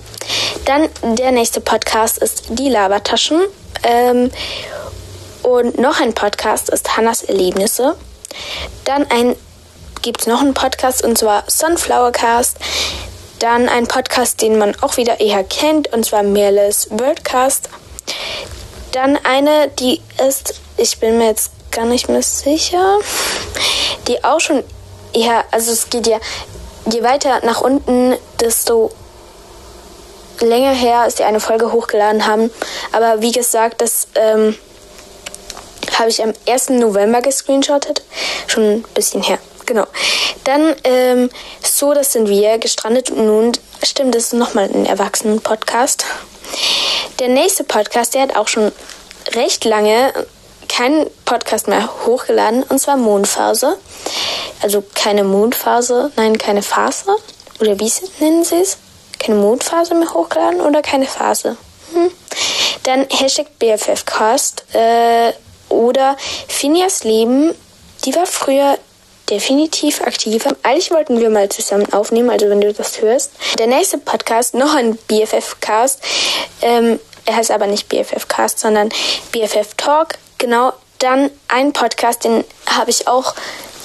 Dann 0.66 0.90
der 1.16 1.32
nächste 1.32 1.62
Podcast 1.62 2.18
ist 2.18 2.46
Die 2.50 2.70
Labertaschen. 2.70 3.42
Ähm, 3.84 4.32
und 5.44 5.78
noch 5.78 6.02
ein 6.02 6.14
Podcast 6.14 6.70
ist 6.70 6.98
Hannas 6.98 7.24
Erlebnisse. 7.24 7.96
Dann 8.86 9.06
gibt 10.02 10.22
es 10.22 10.28
noch 10.28 10.42
einen 10.42 10.56
Podcast 10.56 11.04
und 11.04 11.18
zwar 11.18 11.44
Sunflower 11.48 12.12
Cast. 12.12 12.58
Dann 13.38 13.70
ein 13.70 13.88
Podcast, 13.88 14.42
den 14.42 14.58
man 14.58 14.76
auch 14.82 14.98
wieder 14.98 15.20
eher 15.20 15.44
kennt 15.44 15.94
und 15.94 16.04
zwar 16.04 16.24
Merles 16.24 16.88
Birdcast. 16.90 17.70
Dann 18.92 19.20
eine, 19.24 19.70
die 19.80 20.02
ist, 20.28 20.60
ich 20.78 21.00
bin 21.00 21.20
mir 21.20 21.28
jetzt 21.28 21.52
gar 21.72 21.86
nicht 21.86 22.10
mehr 22.10 22.24
sicher, 22.24 22.98
die 24.08 24.24
auch 24.24 24.40
schon 24.40 24.64
eher, 25.20 25.46
also 25.52 25.72
es 25.72 25.90
geht 25.90 26.08
ja, 26.08 26.20
je 26.92 27.04
weiter 27.04 27.42
nach 27.46 27.62
unten, 27.62 28.18
desto 28.40 28.92
länger 30.40 30.72
her, 30.72 31.00
als 31.00 31.18
sie 31.18 31.24
eine 31.24 31.40
Folge 31.40 31.72
hochgeladen 31.72 32.26
haben. 32.26 32.50
Aber 32.92 33.22
wie 33.22 33.32
gesagt, 33.32 33.82
das 33.82 34.08
ähm, 34.16 34.56
habe 35.98 36.10
ich 36.10 36.24
am 36.24 36.34
1. 36.48 36.70
November 36.70 37.22
gescreenshottet. 37.22 38.02
Schon 38.48 38.64
ein 38.64 38.86
bisschen 38.94 39.22
her. 39.22 39.38
Genau. 39.66 39.86
Dann, 40.46 40.76
ähm, 40.84 41.30
so, 41.62 41.94
das 41.94 42.14
sind 42.14 42.28
wir, 42.28 42.58
gestrandet 42.58 43.16
nun, 43.16 43.52
stimmt, 43.84 44.16
das 44.16 44.26
ist 44.26 44.34
nochmal 44.34 44.70
ein 44.74 44.86
Erwachsenen-Podcast. 44.86 46.06
Der 47.20 47.28
nächste 47.28 47.64
Podcast, 47.64 48.16
der 48.16 48.24
hat 48.24 48.36
auch 48.36 48.48
schon 48.48 48.72
recht 49.36 49.66
lange 49.66 50.12
keinen 50.70 51.08
Podcast 51.26 51.68
mehr 51.68 51.90
hochgeladen, 52.06 52.64
und 52.64 52.80
zwar 52.80 52.96
Mondphase. 52.96 53.78
Also 54.62 54.84
keine 54.94 55.24
Mondphase, 55.24 56.12
nein, 56.16 56.38
keine 56.38 56.62
Phase. 56.62 57.16
Oder 57.60 57.78
wie 57.80 57.92
nennen 58.20 58.46
sie 58.46 58.62
es? 58.62 58.78
Keine 59.20 59.38
Mondphase 59.38 59.96
mehr 59.96 60.14
hochgeladen 60.14 60.62
oder 60.62 60.82
keine 60.82 61.06
Phase? 61.06 61.58
Hm. 61.94 62.12
Dann 62.84 63.06
Hashtag 63.10 63.48
BFFcast 63.60 64.64
äh, 64.74 65.34
oder 65.68 66.16
Phineas 66.48 67.04
Leben. 67.04 67.54
Die 68.06 68.16
war 68.16 68.26
früher 68.26 68.78
definitiv 69.30 70.02
aktiver. 70.02 70.56
Eigentlich 70.64 70.92
wollten 70.92 71.20
wir 71.20 71.30
mal 71.30 71.50
zusammen 71.50 71.92
aufnehmen, 71.94 72.30
also 72.30 72.50
wenn 72.50 72.62
du 72.62 72.74
das 72.74 73.02
hörst. 73.02 73.32
Der 73.58 73.68
nächste 73.68 73.98
Podcast, 73.98 74.54
noch 74.54 74.74
ein 74.74 74.98
BFF-Cast. 75.08 76.02
Ähm, 76.62 77.00
er 77.26 77.36
heißt 77.36 77.52
aber 77.52 77.68
nicht 77.68 77.90
BFF-Cast, 77.90 78.60
sondern 78.60 78.90
BFF 79.32 79.76
Talk. 79.76 80.16
Genau, 80.40 80.74
dann 81.00 81.30
ein 81.48 81.74
Podcast, 81.74 82.24
den 82.24 82.44
habe 82.66 82.90
ich 82.90 83.08
auch 83.08 83.36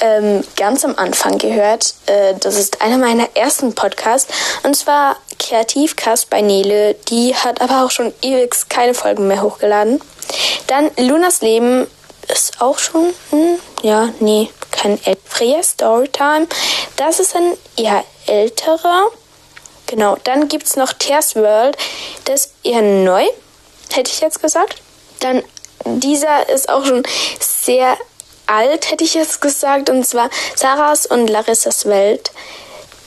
ähm, 0.01 0.45
ganz 0.57 0.85
am 0.85 0.95
Anfang 0.97 1.39
gehört. 1.39 1.95
Äh, 2.07 2.35
das 2.41 2.57
ist 2.57 2.81
einer 2.81 2.97
meiner 2.97 3.29
ersten 3.35 3.75
Podcasts. 3.75 4.33
Und 4.63 4.77
zwar 4.77 5.17
Kreativcast 5.39 6.31
bei 6.31 6.41
Nele. 6.41 6.95
Die 7.09 7.35
hat 7.35 7.61
aber 7.61 7.85
auch 7.85 7.91
schon 7.91 8.13
ewig 8.23 8.69
keine 8.69 8.95
Folgen 8.95 9.27
mehr 9.27 9.43
hochgeladen. 9.43 10.01
Dann 10.69 10.91
Lunas 10.97 11.43
Leben 11.43 11.87
ist 12.33 12.61
auch 12.61 12.79
schon, 12.79 13.13
hm, 13.31 13.59
ja, 13.83 14.11
nee, 14.21 14.51
kein 14.71 14.99
Freya 15.25 15.63
Storytime. 15.63 16.47
Das 16.97 17.21
ist 17.21 17.37
ein 17.37 17.53
eher 17.77 18.05
älterer. 18.27 19.09
Genau, 19.87 20.17
dann 20.25 20.49
gibt 20.49 20.67
es 20.67 20.77
noch 20.77 20.93
Tears 20.93 21.37
World. 21.37 21.77
Das 22.25 22.47
ist 22.47 22.55
eher 22.63 22.81
neu, 22.81 23.25
hätte 23.93 24.11
ich 24.11 24.21
jetzt 24.21 24.41
gesagt. 24.41 24.81
Dann 25.21 25.43
dieser 25.85 26.49
ist 26.49 26.69
auch 26.69 26.85
schon 26.85 27.03
sehr 27.41 27.97
alt, 28.47 28.91
hätte 28.91 29.05
ich 29.05 29.15
jetzt 29.15 29.41
gesagt. 29.41 29.91
Und 29.91 30.07
zwar 30.07 30.31
Sarahs 30.55 31.07
und 31.07 31.29
Larissas 31.29 31.87
Welt. 31.87 32.31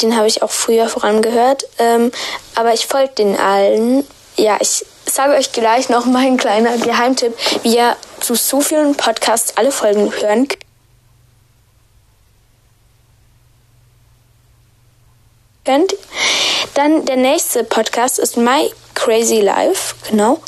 Den 0.02 0.16
habe 0.16 0.28
ich 0.28 0.44
auch 0.44 0.52
früher 0.52 0.90
voran 0.90 1.22
gehört. 1.22 1.66
Ähm, 1.80 2.12
aber 2.56 2.74
ich 2.74 2.88
folge 2.88 3.14
den 3.16 3.38
allen. 3.38 4.06
Ja, 4.36 4.58
ich 4.60 4.86
sage 5.06 5.34
euch 5.34 5.52
gleich 5.52 5.90
noch 5.90 6.06
mal 6.06 6.26
ein 6.26 6.38
kleiner 6.38 6.78
Geheimtipp, 6.78 7.34
wie 7.64 7.78
ihr 7.78 7.96
zu 8.20 8.36
so 8.36 8.62
vielen 8.62 8.96
Podcasts 8.96 9.58
alle 9.58 9.72
Folgen 9.72 10.12
hören 10.22 10.48
könnt. 15.66 15.96
Dann 16.76 17.06
der 17.06 17.18
nächste 17.18 17.64
Podcast 17.64 18.20
ist 18.20 18.38
My 18.38 18.72
Crazy 18.94 19.42
Life, 19.42 19.96
genau. 20.10 20.40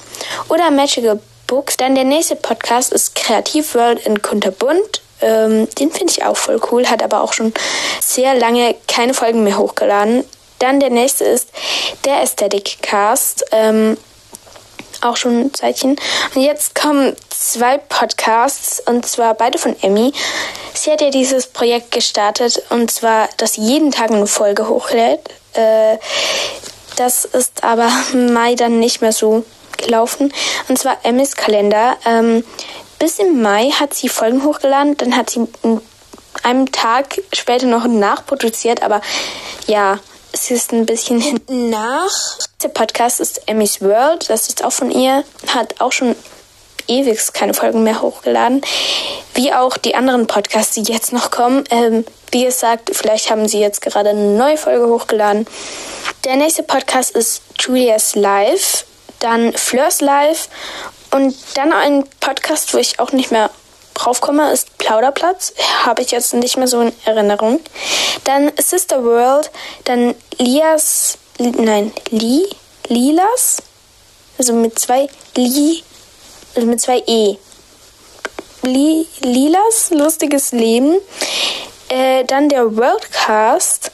Oder 0.48 0.72
Magical 0.72 1.20
Books. 1.50 1.78
Dann 1.78 1.96
der 1.96 2.04
nächste 2.04 2.36
Podcast 2.36 2.94
ist 2.94 3.16
Kreativ 3.16 3.74
World 3.74 4.06
in 4.06 4.22
Kunterbunt. 4.22 5.02
Ähm, 5.20 5.68
den 5.80 5.92
finde 5.92 6.14
ich 6.14 6.24
auch 6.24 6.38
voll 6.38 6.62
cool, 6.72 6.88
hat 6.88 7.02
aber 7.02 7.22
auch 7.22 7.34
schon 7.34 7.54
sehr 8.00 8.36
lange 8.36 8.76
keine 8.88 9.16
Folgen 9.16 9.44
mehr 9.44 9.58
hochgeladen. 9.58 10.24
Dann 10.60 10.80
der 10.80 10.92
nächste 10.92 11.24
ist 11.24 11.50
der 12.06 12.18
Aesthetic 12.18 12.78
Cast. 12.82 13.46
Ähm, 13.52 13.98
auch 15.02 15.18
schon 15.18 15.46
ein 15.46 15.54
Zeitchen. 15.54 15.96
Und 16.36 16.42
jetzt 16.42 16.76
kommen 16.76 17.16
zwei 17.30 17.78
Podcasts, 17.78 18.82
und 18.86 19.06
zwar 19.06 19.34
beide 19.34 19.58
von 19.58 19.76
Emmy. 19.82 20.14
Sie 20.74 20.92
hat 20.92 21.02
ja 21.02 21.10
dieses 21.10 21.48
Projekt 21.48 21.92
gestartet, 21.92 22.62
und 22.70 22.92
zwar, 22.92 23.28
dass 23.38 23.54
sie 23.54 23.62
jeden 23.62 23.92
Tag 23.92 24.12
eine 24.12 24.28
Folge 24.28 24.68
hochlädt. 24.68 25.22
Äh, 25.54 25.98
das 26.98 27.26
ist 27.26 27.64
aber 27.64 27.90
Mai 28.14 28.54
dann 28.54 28.80
nicht 28.80 29.02
mehr 29.02 29.14
so 29.14 29.46
gelaufen. 29.80 30.34
Und 30.68 30.78
zwar 30.78 30.98
Emmys 31.04 31.36
Kalender. 31.36 31.98
Ähm, 32.06 32.44
bis 33.00 33.18
im 33.18 33.42
Mai 33.42 33.72
hat 33.72 33.94
sie 33.94 34.10
Folgen 34.10 34.44
hochgeladen, 34.44 34.98
dann 34.98 35.16
hat 35.16 35.30
sie 35.30 35.48
einen 36.44 36.72
Tag 36.72 37.22
später 37.34 37.66
noch 37.66 37.86
nachproduziert, 37.86 38.84
aber 38.84 39.02
ja, 39.68 40.00
es 40.32 40.52
ist 40.52 40.74
ein 40.74 40.86
bisschen 40.86 41.20
hinten 41.20 41.70
nach. 41.70 42.12
Der 42.62 42.68
Podcast 42.68 43.20
ist 43.20 43.48
Emmys 43.48 43.82
World, 43.82 44.30
das 44.30 44.50
ist 44.50 44.64
auch 44.64 44.72
von 44.72 44.92
ihr, 44.92 45.24
hat 45.48 45.80
auch 45.80 45.92
schon 45.92 46.16
ewig 46.88 47.20
keine 47.34 47.54
Folgen 47.54 47.84
mehr 47.84 48.02
hochgeladen. 48.02 48.62
Wie 49.34 49.54
auch 49.54 49.78
die 49.78 49.96
anderen 49.96 50.28
Podcasts, 50.28 50.74
die 50.74 50.92
jetzt 50.92 51.14
noch 51.14 51.32
kommen. 51.32 51.64
Ähm, 51.70 52.06
wie 52.32 52.44
gesagt, 52.44 52.92
vielleicht 52.94 53.32
haben 53.32 53.48
sie 53.48 53.60
jetzt 53.60 53.82
gerade 53.82 54.10
eine 54.10 54.38
neue 54.38 54.58
Folge 54.58 54.88
hochgeladen. 54.88 55.48
Der 56.26 56.36
nächste 56.36 56.64
Podcast 56.64 57.16
ist 57.16 57.42
Julia's 57.60 58.16
Live, 58.16 58.86
dann 59.20 59.54
Fleurs 59.54 60.02
Live 60.02 60.50
und 61.12 61.36
dann 61.56 61.74
ein 61.74 62.06
Podcast, 62.20 62.74
wo 62.74 62.78
ich 62.78 63.00
auch 63.00 63.12
nicht 63.12 63.32
mehr 63.32 63.50
draufkomme, 63.94 64.52
ist 64.52 64.78
Plauderplatz. 64.78 65.54
Habe 65.84 66.02
ich 66.02 66.12
jetzt 66.12 66.34
nicht 66.34 66.58
mehr 66.58 66.68
so 66.68 66.82
in 66.82 66.94
Erinnerung. 67.06 67.60
Dann 68.24 68.52
Sister 68.58 69.04
World, 69.04 69.52
dann 69.86 70.16
Lias, 70.38 71.18
nein, 71.38 71.92
Li, 72.10 72.48
Lilas, 72.88 73.62
also 74.38 74.54
mit 74.54 74.80
zwei 74.80 75.08
Li, 75.36 75.84
also 76.56 76.68
mit 76.68 76.82
zwei 76.82 77.04
E. 77.06 77.38
Li, 78.64 79.08
Lilas 79.22 79.90
lustiges 79.92 80.52
Leben. 80.52 80.96
Äh, 81.90 82.24
dann 82.26 82.50
der 82.50 82.78
Worldcast. 82.78 83.92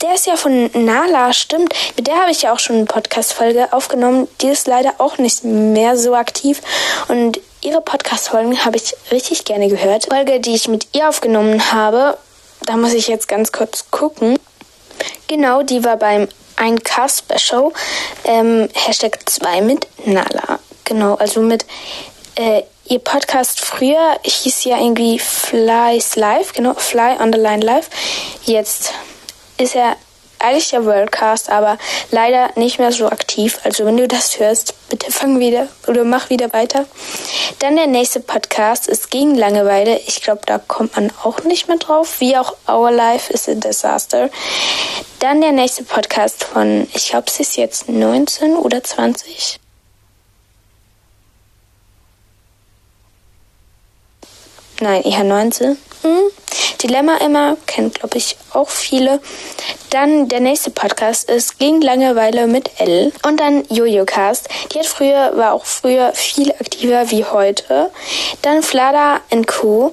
Der 0.00 0.14
ist 0.14 0.26
ja 0.26 0.36
von 0.36 0.70
Nala, 0.72 1.32
stimmt. 1.32 1.74
Mit 1.96 2.06
der 2.06 2.16
habe 2.16 2.30
ich 2.30 2.42
ja 2.42 2.52
auch 2.52 2.58
schon 2.58 2.76
eine 2.76 2.84
Podcast-Folge 2.84 3.72
aufgenommen. 3.72 4.28
Die 4.40 4.48
ist 4.48 4.66
leider 4.66 4.94
auch 4.98 5.18
nicht 5.18 5.44
mehr 5.44 5.96
so 5.96 6.14
aktiv. 6.14 6.60
Und 7.08 7.40
ihre 7.62 7.80
Podcast-Folgen 7.80 8.64
habe 8.64 8.76
ich 8.76 8.94
richtig 9.10 9.44
gerne 9.44 9.68
gehört. 9.68 10.06
Die 10.06 10.10
Folge, 10.10 10.40
die 10.40 10.54
ich 10.54 10.68
mit 10.68 10.88
ihr 10.92 11.08
aufgenommen 11.08 11.72
habe, 11.72 12.18
da 12.66 12.76
muss 12.76 12.92
ich 12.92 13.08
jetzt 13.08 13.28
ganz 13.28 13.52
kurz 13.52 13.90
gucken. 13.90 14.38
Genau, 15.28 15.62
die 15.62 15.84
war 15.84 15.96
beim 15.96 16.28
1K-Special. 16.56 17.72
Ähm, 18.24 18.68
Hashtag 18.74 19.18
2 19.28 19.62
mit 19.62 19.86
Nala. 20.04 20.58
Genau, 20.84 21.14
also 21.14 21.40
mit 21.40 21.64
äh, 22.36 22.62
ihr 22.84 22.98
Podcast 22.98 23.60
früher 23.60 24.18
hieß 24.22 24.64
ja 24.64 24.78
irgendwie 24.78 25.18
Fly's 25.18 26.16
Live, 26.16 26.52
genau, 26.52 26.74
Fly 26.74 27.16
Underline 27.18 27.64
Live. 27.64 27.88
Jetzt 28.44 28.92
ist 29.62 29.76
er 29.76 29.96
eigentlich 30.42 30.70
der 30.70 30.84
Worldcast, 30.84 31.50
aber 31.50 31.78
leider 32.10 32.50
nicht 32.56 32.78
mehr 32.78 32.92
so 32.92 33.06
aktiv. 33.06 33.60
Also 33.64 33.84
wenn 33.86 33.96
du 33.96 34.08
das 34.08 34.38
hörst, 34.38 34.74
bitte 34.88 35.10
fang 35.10 35.38
wieder 35.38 35.68
oder 35.86 36.04
mach 36.04 36.30
wieder 36.30 36.52
weiter. 36.52 36.84
Dann 37.60 37.76
der 37.76 37.86
nächste 37.86 38.20
Podcast 38.20 38.88
ist 38.88 39.10
gegen 39.10 39.34
Langeweile. 39.36 39.98
Ich 40.06 40.20
glaube, 40.20 40.42
da 40.44 40.58
kommt 40.58 40.96
man 40.96 41.12
auch 41.22 41.44
nicht 41.44 41.68
mehr 41.68 41.78
drauf. 41.78 42.20
Wie 42.20 42.36
auch 42.36 42.56
Our 42.68 42.90
Life 42.90 43.32
is 43.32 43.48
a 43.48 43.54
Disaster. 43.54 44.30
Dann 45.20 45.40
der 45.40 45.52
nächste 45.52 45.84
Podcast 45.84 46.44
von, 46.44 46.88
ich 46.92 47.10
glaube, 47.10 47.26
es 47.28 47.38
ist 47.38 47.56
jetzt 47.56 47.88
19 47.88 48.56
oder 48.56 48.82
20. 48.82 49.60
Nein, 54.80 55.02
eher 55.04 55.22
19. 55.22 55.78
Hm. 56.02 56.30
Dilemma 56.82 57.18
immer, 57.18 57.56
kennt 57.66 58.00
glaube 58.00 58.18
ich 58.18 58.36
auch 58.52 58.68
viele. 58.68 59.20
Dann 59.90 60.28
der 60.28 60.40
nächste 60.40 60.70
Podcast 60.70 61.30
ist 61.30 61.58
Gegen 61.58 61.80
Langeweile 61.80 62.46
mit 62.48 62.70
L. 62.80 63.12
Und 63.24 63.38
dann 63.38 63.64
Jojo 63.68 64.04
Cast. 64.04 64.48
Die 64.72 64.80
hat 64.80 64.86
früher, 64.86 65.36
war 65.36 65.52
auch 65.52 65.64
früher 65.64 66.12
viel 66.12 66.50
aktiver 66.52 67.10
wie 67.10 67.24
heute. 67.24 67.90
Dann 68.42 68.62
Flada 68.62 69.20
Co. 69.46 69.92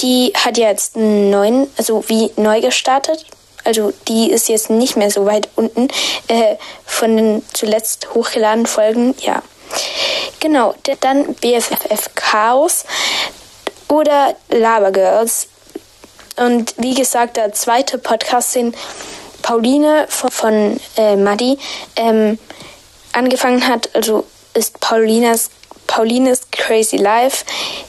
Die 0.00 0.32
hat 0.34 0.58
jetzt 0.58 0.96
einen 0.96 1.30
neuen, 1.30 1.68
also 1.76 2.04
wie 2.08 2.32
neu 2.36 2.60
gestartet. 2.60 3.24
Also 3.62 3.92
die 4.08 4.30
ist 4.30 4.48
jetzt 4.48 4.70
nicht 4.70 4.96
mehr 4.96 5.10
so 5.10 5.24
weit 5.26 5.48
unten 5.54 5.88
äh, 6.28 6.56
von 6.84 7.16
den 7.16 7.44
zuletzt 7.52 8.12
hochgeladenen 8.12 8.66
Folgen. 8.66 9.14
Ja. 9.20 9.42
Genau, 10.40 10.74
dann 11.00 11.34
BFFF 11.34 12.14
Chaos 12.14 12.84
oder 13.88 14.34
Labergirls. 14.48 15.48
Und 16.36 16.74
wie 16.78 16.94
gesagt, 16.94 17.36
der 17.36 17.52
zweite 17.52 17.98
Podcast, 17.98 18.54
den 18.54 18.74
Pauline 19.42 20.06
von, 20.08 20.30
von 20.30 20.80
äh, 20.96 21.16
Maddy 21.16 21.58
ähm, 21.96 22.38
angefangen 23.12 23.66
hat, 23.68 23.90
also 23.94 24.24
ist 24.54 24.80
Paulinas, 24.80 25.50
Paulines 25.86 26.42
Crazy 26.50 26.96
Life, 26.96 27.44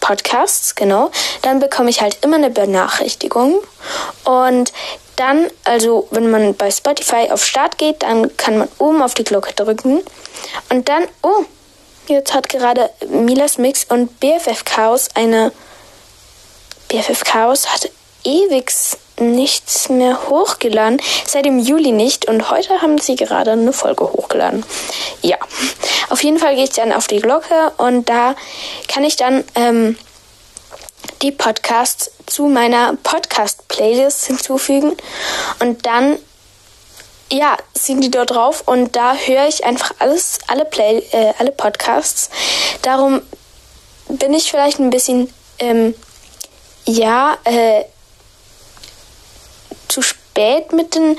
Podcasts, 0.00 0.74
genau, 0.74 1.10
dann 1.42 1.60
bekomme 1.60 1.90
ich 1.90 2.00
halt 2.00 2.18
immer 2.24 2.36
eine 2.36 2.50
Benachrichtigung. 2.50 3.60
Und 4.24 4.72
dann, 5.16 5.50
also 5.64 6.08
wenn 6.10 6.30
man 6.30 6.54
bei 6.54 6.70
Spotify 6.70 7.28
auf 7.30 7.44
Start 7.44 7.78
geht, 7.78 8.02
dann 8.02 8.36
kann 8.36 8.58
man 8.58 8.68
oben 8.78 9.02
auf 9.02 9.14
die 9.14 9.24
Glocke 9.24 9.52
drücken. 9.52 10.02
Und 10.70 10.88
dann, 10.88 11.04
oh, 11.22 11.44
jetzt 12.06 12.32
hat 12.32 12.48
gerade 12.48 12.90
Milas 13.08 13.58
Mix 13.58 13.84
und 13.84 14.18
BFF 14.20 14.64
Chaos 14.64 15.08
eine. 15.14 15.52
BFF 16.88 17.22
Chaos 17.24 17.68
hat 17.68 17.90
ewig 18.24 18.72
nichts 19.20 19.88
mehr 19.88 20.28
hochgeladen. 20.28 21.00
Seit 21.26 21.44
dem 21.44 21.58
Juli 21.58 21.92
nicht. 21.92 22.26
Und 22.26 22.50
heute 22.50 22.82
haben 22.82 22.98
sie 22.98 23.16
gerade 23.16 23.52
eine 23.52 23.72
Folge 23.72 24.04
hochgeladen. 24.04 24.64
Ja. 25.22 25.36
Auf 26.08 26.22
jeden 26.24 26.38
Fall 26.38 26.54
gehe 26.56 26.64
ich 26.64 26.70
dann 26.70 26.92
auf 26.92 27.06
die 27.06 27.20
Glocke 27.20 27.72
und 27.76 28.08
da 28.08 28.34
kann 28.88 29.04
ich 29.04 29.16
dann 29.16 29.44
ähm, 29.54 29.96
die 31.22 31.30
Podcasts 31.30 32.10
zu 32.26 32.46
meiner 32.46 32.96
Podcast-Playlist 33.02 34.26
hinzufügen. 34.26 34.96
Und 35.60 35.86
dann 35.86 36.18
ja, 37.32 37.56
sind 37.74 38.02
die 38.02 38.10
dort 38.10 38.30
drauf 38.30 38.64
und 38.66 38.96
da 38.96 39.14
höre 39.14 39.46
ich 39.46 39.64
einfach 39.64 39.92
alles, 39.98 40.38
alle 40.48 40.64
Play, 40.64 40.98
äh, 41.12 41.32
alle 41.38 41.52
Podcasts. 41.52 42.30
Darum 42.82 43.22
bin 44.08 44.34
ich 44.34 44.50
vielleicht 44.50 44.80
ein 44.80 44.90
bisschen, 44.90 45.32
ähm, 45.58 45.94
ja, 46.86 47.38
äh, 47.44 47.84
zu 49.90 50.02
spät 50.02 50.72
mit 50.72 50.94
den, 50.94 51.18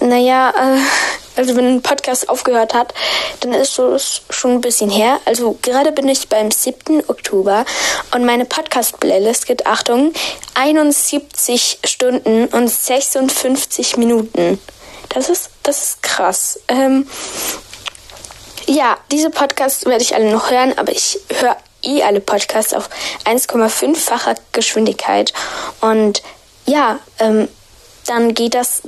naja, 0.00 0.50
äh, 0.50 0.80
also 1.36 1.56
wenn 1.56 1.66
ein 1.66 1.82
Podcast 1.82 2.28
aufgehört 2.28 2.74
hat, 2.74 2.92
dann 3.40 3.52
ist 3.52 3.78
es 3.78 4.22
schon 4.30 4.52
ein 4.52 4.60
bisschen 4.60 4.90
her. 4.90 5.20
Also 5.24 5.58
gerade 5.62 5.92
bin 5.92 6.08
ich 6.08 6.28
beim 6.28 6.50
7. 6.50 7.08
Oktober 7.08 7.64
und 8.14 8.24
meine 8.24 8.44
Podcast-Playlist 8.44 9.46
geht, 9.46 9.66
Achtung, 9.66 10.12
71 10.54 11.78
Stunden 11.84 12.46
und 12.46 12.68
56 12.68 13.96
Minuten. 13.96 14.60
Das 15.08 15.28
ist, 15.28 15.50
das 15.62 15.82
ist 15.82 16.02
krass. 16.02 16.60
Ähm, 16.68 17.08
ja, 18.66 18.96
diese 19.10 19.30
Podcasts 19.30 19.86
werde 19.86 20.02
ich 20.02 20.14
alle 20.14 20.30
noch 20.30 20.50
hören, 20.50 20.76
aber 20.78 20.92
ich 20.92 21.18
höre 21.40 21.56
eh 21.82 22.02
alle 22.02 22.20
Podcasts 22.20 22.74
auf 22.74 22.88
1,5-facher 23.24 24.34
Geschwindigkeit. 24.52 25.32
Und 25.80 26.22
ja, 26.66 27.00
ähm, 27.18 27.48
dann 28.10 28.34
geht 28.34 28.54
das 28.54 28.82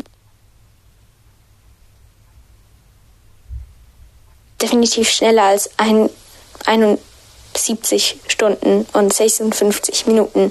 definitiv 4.60 5.08
schneller 5.08 5.44
als 5.44 5.70
ein, 5.76 6.10
71 6.66 8.20
Stunden 8.26 8.86
und 8.92 9.12
56 9.12 10.06
Minuten. 10.06 10.50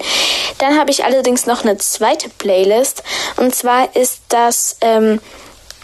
Dann 0.58 0.78
habe 0.78 0.90
ich 0.90 1.04
allerdings 1.04 1.46
noch 1.46 1.64
eine 1.64 1.76
zweite 1.76 2.30
Playlist 2.30 3.02
und 3.36 3.54
zwar 3.54 3.94
ist 3.94 4.20
das 4.30 4.76
ähm, 4.80 5.20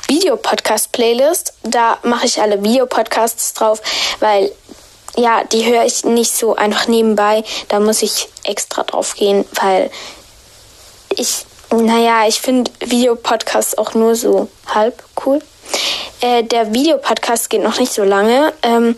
Videopodcast-Playlist. 0.09 1.53
Da 1.65 1.99
mache 2.03 2.25
ich 2.25 2.41
alle 2.41 2.63
Videopodcasts 2.63 3.53
drauf, 3.53 3.83
weil 4.21 4.51
ja, 5.17 5.45
die 5.45 5.67
höre 5.67 5.85
ich 5.85 6.05
nicht 6.05 6.35
so 6.35 6.57
einfach 6.57 6.87
nebenbei. 6.89 7.45
Da 7.69 7.81
muss 7.81 8.03
ich 8.03 8.29
extra 8.45 8.85
drauf 8.85 9.15
gehen, 9.15 9.45
weil 9.61 9.91
ich, 11.11 11.45
naja, 11.71 12.27
ich 12.27 12.41
finde 12.41 12.71
Videopodcasts 12.81 13.77
auch 13.77 13.95
nur 13.95 14.15
so 14.15 14.49
halb 14.67 15.03
cool. 15.25 15.41
Äh, 16.21 16.43
der 16.45 16.73
Videopodcast 16.73 17.51
geht 17.51 17.63
noch 17.63 17.79
nicht 17.79 17.93
so 17.93 18.05
lange. 18.05 18.53
Ähm, 18.63 18.97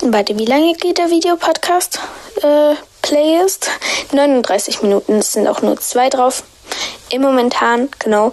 warte, 0.00 0.38
wie 0.38 0.44
lange 0.44 0.74
geht 0.74 0.98
der 0.98 1.10
Videopodcast? 1.10 2.00
Äh, 2.42 2.74
Playlist? 3.02 3.70
39 4.12 4.82
Minuten. 4.82 5.16
Es 5.16 5.32
sind 5.32 5.46
auch 5.46 5.62
nur 5.62 5.78
zwei 5.80 6.08
drauf. 6.10 6.42
Im 7.10 7.22
Momentan, 7.22 7.88
genau. 7.98 8.32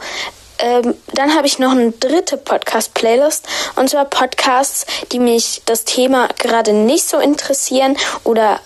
Ähm, 0.58 0.96
dann 1.14 1.36
habe 1.36 1.48
ich 1.48 1.60
noch 1.60 1.72
eine 1.72 1.92
dritte 1.92 2.38
Podcast-Playlist 2.38 3.46
und 3.76 3.90
zwar 3.90 4.06
Podcasts, 4.06 4.86
die 5.12 5.20
mich 5.20 5.62
das 5.66 5.84
Thema 5.84 6.30
gerade 6.38 6.72
nicht 6.74 7.08
so 7.08 7.20
interessieren 7.20 7.98
oder 8.24 8.60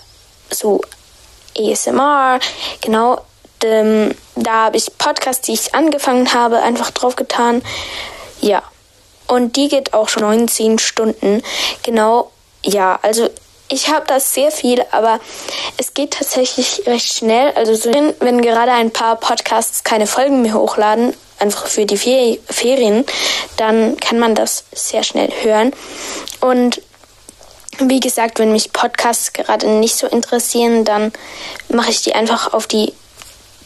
so 0.50 0.80
ASMR. 1.58 2.38
Genau, 2.80 3.20
ähm, 3.64 4.14
da 4.36 4.66
habe 4.66 4.76
ich 4.76 4.96
Podcasts, 4.98 5.46
die 5.46 5.52
ich 5.52 5.74
angefangen 5.74 6.32
habe, 6.32 6.62
einfach 6.62 6.90
drauf 6.90 7.16
getan. 7.16 7.62
Ja. 8.40 8.62
Und 9.26 9.56
die 9.56 9.68
geht 9.68 9.94
auch 9.94 10.08
schon 10.08 10.22
19 10.22 10.78
Stunden. 10.78 11.42
Genau, 11.84 12.30
ja, 12.64 12.98
also 13.02 13.30
ich 13.68 13.88
habe 13.88 14.04
das 14.06 14.34
sehr 14.34 14.50
viel, 14.50 14.84
aber 14.90 15.20
es 15.76 15.94
geht 15.94 16.14
tatsächlich 16.14 16.82
recht 16.86 17.12
schnell. 17.12 17.52
Also 17.54 17.74
so, 17.74 17.92
wenn 18.18 18.42
gerade 18.42 18.72
ein 18.72 18.90
paar 18.90 19.16
Podcasts 19.16 19.84
keine 19.84 20.08
Folgen 20.08 20.42
mehr 20.42 20.54
hochladen, 20.54 21.14
einfach 21.38 21.68
für 21.68 21.86
die 21.86 21.96
Ferien, 21.96 23.06
dann 23.56 23.96
kann 23.98 24.18
man 24.18 24.34
das 24.34 24.64
sehr 24.72 25.04
schnell 25.04 25.30
hören. 25.42 25.72
Und 26.40 26.82
wie 27.78 28.00
gesagt, 28.00 28.40
wenn 28.40 28.52
mich 28.52 28.72
Podcasts 28.72 29.32
gerade 29.32 29.68
nicht 29.68 29.96
so 29.96 30.06
interessieren, 30.06 30.84
dann 30.84 31.12
mache 31.68 31.90
ich 31.90 32.02
die 32.02 32.14
einfach 32.14 32.52
auf 32.52 32.66
die 32.66 32.92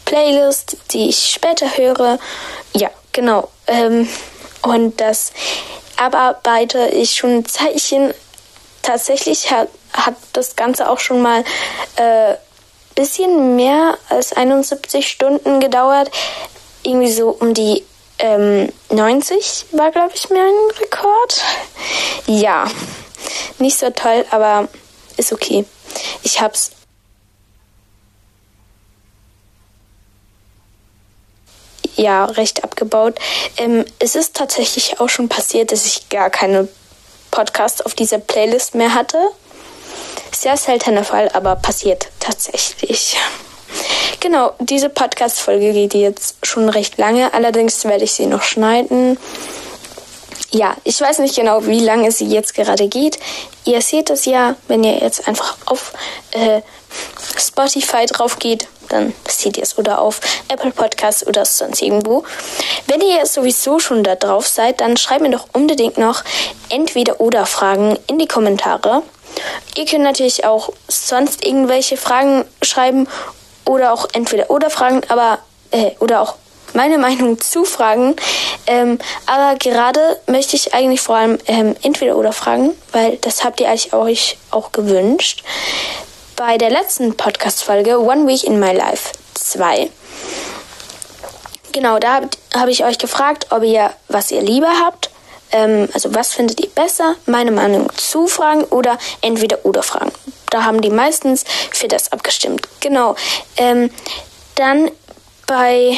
Playlist, 0.04 0.76
die 0.92 1.08
ich 1.08 1.30
später 1.32 1.76
höre. 1.76 2.18
Ja, 2.74 2.90
genau. 3.12 3.48
Ähm, 3.66 4.08
und 4.62 5.00
das 5.00 5.32
abarbeite 5.96 6.88
ich 6.88 7.14
schon 7.14 7.38
ein 7.38 7.46
Zeichen. 7.46 8.12
Tatsächlich 8.82 9.50
hat, 9.50 9.68
hat 9.92 10.14
das 10.32 10.56
Ganze 10.56 10.90
auch 10.90 10.98
schon 11.00 11.22
mal 11.22 11.44
äh, 11.96 12.34
bisschen 12.94 13.56
mehr 13.56 13.98
als 14.08 14.32
71 14.34 15.08
Stunden 15.08 15.60
gedauert 15.60 16.10
irgendwie 16.84 17.10
so 17.10 17.30
um 17.30 17.54
die 17.54 17.84
ähm, 18.18 18.68
90 18.90 19.66
war, 19.72 19.90
glaube 19.90 20.12
ich, 20.14 20.30
mein 20.30 20.52
Rekord. 20.78 21.42
Ja, 22.26 22.66
nicht 23.58 23.78
so 23.78 23.90
toll, 23.90 24.24
aber 24.30 24.68
ist 25.16 25.32
okay. 25.32 25.64
Ich 26.22 26.40
hab's. 26.40 26.70
Ja, 31.96 32.24
recht 32.24 32.64
abgebaut. 32.64 33.18
Ähm, 33.56 33.84
es 33.98 34.14
ist 34.14 34.34
tatsächlich 34.34 35.00
auch 35.00 35.08
schon 35.08 35.28
passiert, 35.28 35.72
dass 35.72 35.86
ich 35.86 36.08
gar 36.08 36.30
keine 36.30 36.68
Podcasts 37.30 37.82
auf 37.82 37.94
dieser 37.94 38.18
Playlist 38.18 38.74
mehr 38.74 38.94
hatte. 38.94 39.18
Sehr 40.32 40.56
seltener 40.56 41.04
Fall, 41.04 41.30
aber 41.32 41.56
passiert 41.56 42.08
tatsächlich. 42.20 43.16
Genau, 44.20 44.52
diese 44.58 44.88
Podcast-Folge 44.88 45.72
geht 45.72 45.94
jetzt 45.94 46.36
schon 46.42 46.68
recht 46.68 46.98
lange. 46.98 47.34
Allerdings 47.34 47.84
werde 47.84 48.04
ich 48.04 48.12
sie 48.12 48.26
noch 48.26 48.42
schneiden. 48.42 49.18
Ja, 50.50 50.76
ich 50.84 51.00
weiß 51.00 51.18
nicht 51.18 51.34
genau, 51.34 51.66
wie 51.66 51.80
lange 51.80 52.10
sie 52.12 52.26
jetzt 52.26 52.54
gerade 52.54 52.88
geht. 52.88 53.18
Ihr 53.64 53.82
seht 53.82 54.10
es 54.10 54.24
ja, 54.24 54.56
wenn 54.68 54.84
ihr 54.84 54.98
jetzt 54.98 55.26
einfach 55.26 55.56
auf 55.66 55.92
äh, 56.30 56.62
Spotify 57.38 58.06
drauf 58.06 58.38
geht, 58.38 58.68
dann 58.88 59.14
seht 59.28 59.56
ihr 59.56 59.62
es 59.62 59.78
oder 59.78 60.00
auf 60.00 60.20
Apple 60.48 60.70
Podcasts 60.70 61.26
oder 61.26 61.44
sonst 61.44 61.82
irgendwo. 61.82 62.24
Wenn 62.86 63.00
ihr 63.00 63.26
sowieso 63.26 63.78
schon 63.78 64.04
da 64.04 64.14
drauf 64.14 64.46
seid, 64.46 64.80
dann 64.80 64.96
schreibt 64.96 65.22
mir 65.22 65.30
doch 65.30 65.48
unbedingt 65.52 65.98
noch 65.98 66.22
entweder 66.68 67.20
oder 67.20 67.46
Fragen 67.46 67.98
in 68.06 68.18
die 68.18 68.28
Kommentare. 68.28 69.02
Ihr 69.76 69.86
könnt 69.86 70.04
natürlich 70.04 70.44
auch 70.44 70.70
sonst 70.88 71.44
irgendwelche 71.44 71.96
Fragen 71.96 72.44
schreiben 72.62 73.08
oder 73.64 73.92
auch 73.92 74.08
entweder 74.12 74.50
oder 74.50 74.70
Fragen, 74.70 75.02
aber 75.08 75.38
äh, 75.70 75.92
oder 75.98 76.20
auch 76.20 76.36
meine 76.72 76.98
Meinung 77.06 77.40
zu 77.40 77.64
Fragen. 77.64 78.16
Ähm, 78.66 78.98
aber 79.26 79.56
gerade 79.58 80.20
möchte 80.26 80.56
ich 80.56 80.74
eigentlich 80.74 81.00
vor 81.00 81.16
allem 81.16 81.38
ähm, 81.46 81.76
entweder 81.82 82.16
oder 82.16 82.32
Fragen, 82.32 82.74
weil 82.92 83.16
das 83.18 83.44
habt 83.44 83.60
ihr 83.60 83.68
eigentlich 83.68 83.92
euch 83.92 84.38
auch 84.50 84.72
gewünscht. 84.72 85.42
Bei 86.36 86.58
der 86.58 86.70
letzten 86.70 87.16
Podcast-Folge 87.16 88.00
One 88.00 88.26
Week 88.26 88.42
in 88.42 88.58
My 88.58 88.72
Life 88.72 89.12
2. 89.34 89.88
Genau, 91.70 92.00
da 92.00 92.14
habe 92.14 92.28
hab 92.52 92.68
ich 92.68 92.84
euch 92.84 92.98
gefragt, 92.98 93.46
ob 93.50 93.62
ihr, 93.62 93.92
was 94.08 94.32
ihr 94.32 94.42
lieber 94.42 94.80
habt. 94.84 95.10
Ähm, 95.52 95.88
also 95.94 96.12
was 96.12 96.34
findet 96.34 96.60
ihr 96.60 96.70
besser? 96.70 97.14
Meine 97.26 97.52
Meinung 97.52 97.88
zu 97.96 98.26
Fragen 98.26 98.64
oder 98.64 98.98
entweder 99.20 99.64
oder 99.64 99.84
Fragen. 99.84 100.10
Da 100.50 100.64
haben 100.64 100.80
die 100.80 100.90
meistens 100.90 101.44
für 101.70 101.86
das 101.86 102.10
abgestimmt. 102.10 102.66
Genau. 102.80 103.14
Ähm, 103.56 103.90
dann 104.56 104.90
bei. 105.46 105.96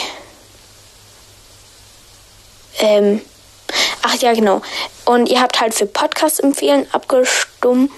Ähm, 2.78 3.22
ach 4.02 4.16
ja, 4.16 4.34
genau. 4.34 4.60
Und 5.06 5.30
ihr 5.30 5.40
habt 5.40 5.62
halt 5.62 5.72
für 5.72 5.86
Podcast 5.86 6.42
empfehlen 6.42 6.86
abgestimmt. 6.92 7.90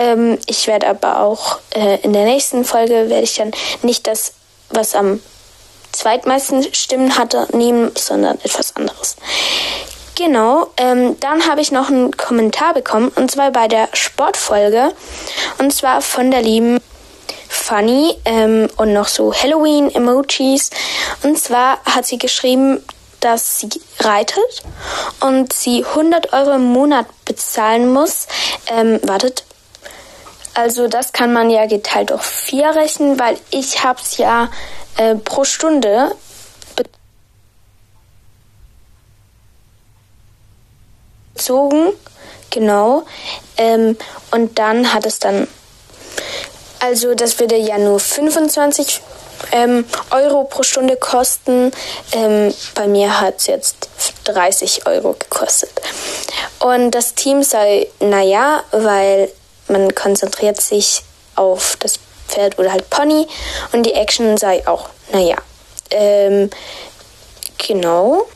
Ähm, 0.00 0.38
ich 0.46 0.66
werde 0.66 0.88
aber 0.88 1.20
auch 1.20 1.58
äh, 1.74 2.00
in 2.00 2.14
der 2.14 2.24
nächsten 2.24 2.64
Folge 2.64 3.10
werde 3.10 3.22
ich 3.22 3.36
dann 3.36 3.50
nicht 3.82 4.06
das, 4.06 4.32
was 4.70 4.94
am 4.94 5.20
zweitmeisten 5.92 6.72
Stimmen 6.72 7.18
hatte, 7.18 7.46
nehmen, 7.52 7.92
sondern 7.96 8.38
etwas 8.42 8.74
anderes. 8.76 9.16
Genau, 10.16 10.68
ähm, 10.78 11.18
dann 11.20 11.46
habe 11.46 11.60
ich 11.60 11.70
noch 11.70 11.88
einen 11.88 12.16
Kommentar 12.16 12.72
bekommen 12.72 13.12
und 13.14 13.30
zwar 13.30 13.50
bei 13.50 13.68
der 13.68 13.88
Sportfolge 13.92 14.92
und 15.58 15.72
zwar 15.72 16.00
von 16.00 16.30
der 16.30 16.42
lieben 16.42 16.80
Funny 17.48 18.16
ähm, 18.24 18.68
und 18.76 18.92
noch 18.92 19.08
so 19.08 19.34
Halloween-Emojis. 19.34 20.70
Und 21.24 21.38
zwar 21.38 21.78
hat 21.84 22.06
sie 22.06 22.18
geschrieben, 22.18 22.82
dass 23.20 23.58
sie 23.60 23.68
reitet 23.98 24.62
und 25.20 25.52
sie 25.52 25.84
100 25.84 26.32
Euro 26.32 26.52
im 26.52 26.64
Monat 26.64 27.06
bezahlen 27.26 27.92
muss. 27.92 28.28
Ähm, 28.68 29.00
wartet. 29.02 29.44
Also 30.60 30.88
das 30.88 31.12
kann 31.14 31.32
man 31.32 31.48
ja 31.48 31.64
geteilt 31.64 32.10
durch 32.10 32.22
vier 32.22 32.74
rechnen, 32.74 33.18
weil 33.18 33.38
ich 33.50 33.82
habe 33.82 33.98
es 34.02 34.18
ja 34.18 34.50
äh, 34.98 35.14
pro 35.14 35.44
Stunde 35.44 36.14
gezogen, 41.34 41.94
genau. 42.50 43.04
Ähm, 43.56 43.96
und 44.32 44.58
dann 44.58 44.92
hat 44.92 45.06
es 45.06 45.18
dann, 45.18 45.48
also 46.80 47.14
das 47.14 47.38
würde 47.38 47.56
ja 47.56 47.78
nur 47.78 47.98
25 47.98 49.00
ähm, 49.52 49.86
Euro 50.10 50.44
pro 50.44 50.62
Stunde 50.62 50.96
kosten. 50.96 51.72
Ähm, 52.12 52.52
bei 52.74 52.86
mir 52.86 53.18
hat 53.18 53.38
es 53.38 53.46
jetzt 53.46 53.88
30 54.24 54.86
Euro 54.86 55.14
gekostet. 55.14 55.72
Und 56.58 56.90
das 56.90 57.14
Team 57.14 57.42
sei, 57.42 57.86
naja, 58.00 58.62
weil 58.72 59.30
man 59.70 59.94
konzentriert 59.94 60.60
sich 60.60 61.02
auf 61.36 61.76
das 61.80 61.98
Pferd 62.28 62.58
oder 62.58 62.72
halt 62.72 62.90
Pony 62.90 63.26
und 63.72 63.84
die 63.84 63.94
Action 63.94 64.36
sei 64.36 64.66
auch, 64.66 64.88
naja. 65.12 65.36
Ähm, 65.90 66.50
genau. 67.58 68.26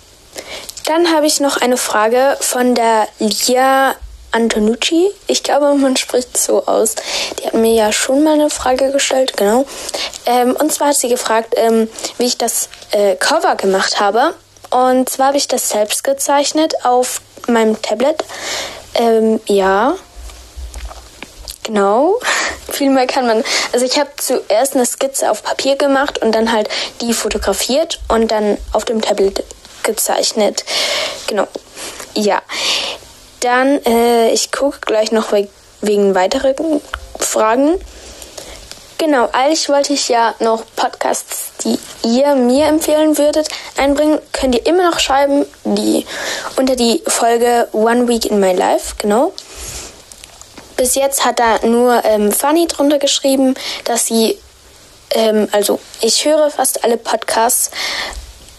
Dann 0.86 1.14
habe 1.14 1.26
ich 1.26 1.40
noch 1.40 1.56
eine 1.56 1.76
Frage 1.76 2.36
von 2.40 2.74
der 2.74 3.08
Lia 3.18 3.94
Antonucci. 4.32 5.10
Ich 5.28 5.42
glaube, 5.42 5.74
man 5.74 5.96
spricht 5.96 6.36
so 6.36 6.66
aus. 6.66 6.96
Die 7.38 7.46
hat 7.46 7.54
mir 7.54 7.72
ja 7.72 7.92
schon 7.92 8.24
mal 8.24 8.34
eine 8.34 8.50
Frage 8.50 8.90
gestellt, 8.90 9.36
genau. 9.36 9.64
Ähm, 10.26 10.56
und 10.56 10.72
zwar 10.72 10.88
hat 10.88 10.96
sie 10.96 11.08
gefragt, 11.08 11.54
ähm, 11.56 11.88
wie 12.18 12.26
ich 12.26 12.36
das 12.36 12.68
äh, 12.90 13.14
Cover 13.14 13.54
gemacht 13.54 14.00
habe. 14.00 14.34
Und 14.70 15.08
zwar 15.08 15.28
habe 15.28 15.36
ich 15.36 15.46
das 15.46 15.68
selbst 15.68 16.02
gezeichnet 16.02 16.74
auf 16.84 17.20
meinem 17.46 17.80
Tablet. 17.80 18.24
Ähm, 18.94 19.40
ja. 19.46 19.94
Genau. 21.64 22.20
Viel 22.70 22.90
mehr 22.90 23.06
kann 23.06 23.26
man. 23.26 23.42
Also 23.72 23.84
ich 23.84 23.98
habe 23.98 24.10
zuerst 24.16 24.74
eine 24.74 24.86
Skizze 24.86 25.30
auf 25.30 25.42
Papier 25.42 25.76
gemacht 25.76 26.22
und 26.22 26.34
dann 26.34 26.52
halt 26.52 26.68
die 27.00 27.12
fotografiert 27.12 28.00
und 28.08 28.30
dann 28.30 28.56
auf 28.72 28.84
dem 28.84 29.02
Tablet 29.02 29.42
gezeichnet. 29.82 30.64
Genau. 31.26 31.48
Ja. 32.14 32.40
Dann, 33.40 33.84
äh, 33.84 34.30
ich 34.30 34.52
gucke 34.52 34.78
gleich 34.80 35.12
noch 35.12 35.32
wegen 35.80 36.14
weiteren 36.14 36.80
Fragen. 37.18 37.78
Genau, 38.96 39.28
eigentlich 39.32 39.68
wollte 39.68 39.92
ich 39.92 40.08
ja 40.08 40.34
noch 40.38 40.62
Podcasts, 40.76 41.52
die 41.62 41.78
ihr 42.08 42.34
mir 42.36 42.66
empfehlen 42.66 43.18
würdet, 43.18 43.48
einbringen. 43.76 44.18
Könnt 44.32 44.54
ihr 44.54 44.64
immer 44.64 44.88
noch 44.88 44.98
schreiben, 44.98 45.44
die 45.64 46.06
unter 46.56 46.76
die 46.76 47.02
Folge 47.06 47.68
One 47.72 48.08
Week 48.08 48.24
in 48.24 48.40
My 48.40 48.52
Life, 48.52 48.94
genau. 48.96 49.34
Bis 50.76 50.94
jetzt 50.94 51.24
hat 51.24 51.38
da 51.38 51.64
nur 51.66 52.04
ähm, 52.04 52.32
Fanny 52.32 52.66
drunter 52.66 52.98
geschrieben, 52.98 53.54
dass 53.84 54.06
sie, 54.06 54.38
ähm, 55.10 55.48
also 55.52 55.78
ich 56.00 56.24
höre 56.24 56.50
fast 56.50 56.82
alle 56.84 56.96
Podcasts 56.96 57.70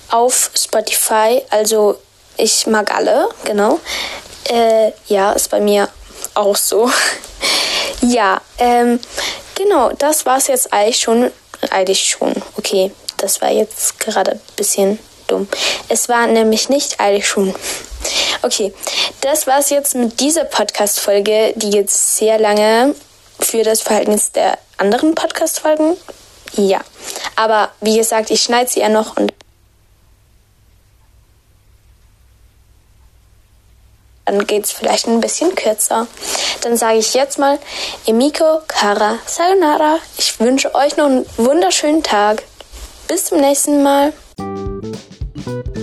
auf 0.09 0.51
Spotify, 0.55 1.41
also 1.49 1.97
ich 2.37 2.67
mag 2.67 2.93
alle, 2.93 3.29
genau. 3.43 3.79
Äh, 4.49 4.91
ja, 5.07 5.31
ist 5.31 5.49
bei 5.49 5.59
mir 5.59 5.89
auch 6.35 6.55
so. 6.55 6.89
ja, 8.01 8.41
ähm, 8.59 8.99
genau, 9.55 9.89
das 9.97 10.25
war's 10.25 10.47
jetzt 10.47 10.71
eigentlich 10.71 10.99
schon. 10.99 11.31
Eigentlich 11.71 12.03
schon. 12.07 12.33
Okay, 12.57 12.91
das 13.17 13.41
war 13.41 13.51
jetzt 13.51 13.99
gerade 13.99 14.31
ein 14.31 14.41
bisschen 14.55 14.99
dumm. 15.27 15.47
Es 15.89 16.09
war 16.09 16.27
nämlich 16.27 16.69
nicht 16.69 16.99
eigentlich 16.99 17.27
schon. 17.27 17.53
Okay, 18.41 18.73
das 19.21 19.47
war's 19.47 19.69
jetzt 19.69 19.95
mit 19.95 20.19
dieser 20.19 20.45
Podcast-Folge, 20.45 21.53
die 21.55 21.71
jetzt 21.71 22.17
sehr 22.17 22.37
lange 22.39 22.95
für 23.39 23.63
das 23.63 23.81
Verhältnis 23.81 24.31
der 24.31 24.57
anderen 24.77 25.15
Podcast-Folgen. 25.15 25.97
Ja, 26.53 26.81
aber 27.35 27.71
wie 27.81 27.97
gesagt, 27.97 28.29
ich 28.31 28.41
schneide 28.41 28.69
sie 28.69 28.81
ja 28.81 28.89
noch 28.89 29.17
und 29.17 29.33
dann 34.25 34.45
geht 34.47 34.65
es 34.65 34.71
vielleicht 34.71 35.07
ein 35.07 35.21
bisschen 35.21 35.53
kürzer. 35.55 36.07
Dann 36.61 36.77
sage 36.77 36.97
ich 36.97 37.13
jetzt 37.13 37.37
mal 37.37 37.59
Emiko, 38.05 38.61
Kara, 38.67 39.19
Sayonara. 39.25 39.99
Ich 40.17 40.39
wünsche 40.39 40.73
euch 40.73 40.97
noch 40.97 41.05
einen 41.05 41.25
wunderschönen 41.37 42.03
Tag. 42.03 42.43
Bis 43.07 43.25
zum 43.25 43.39
nächsten 43.39 43.83
Mal. 43.83 44.13
you 45.45 45.74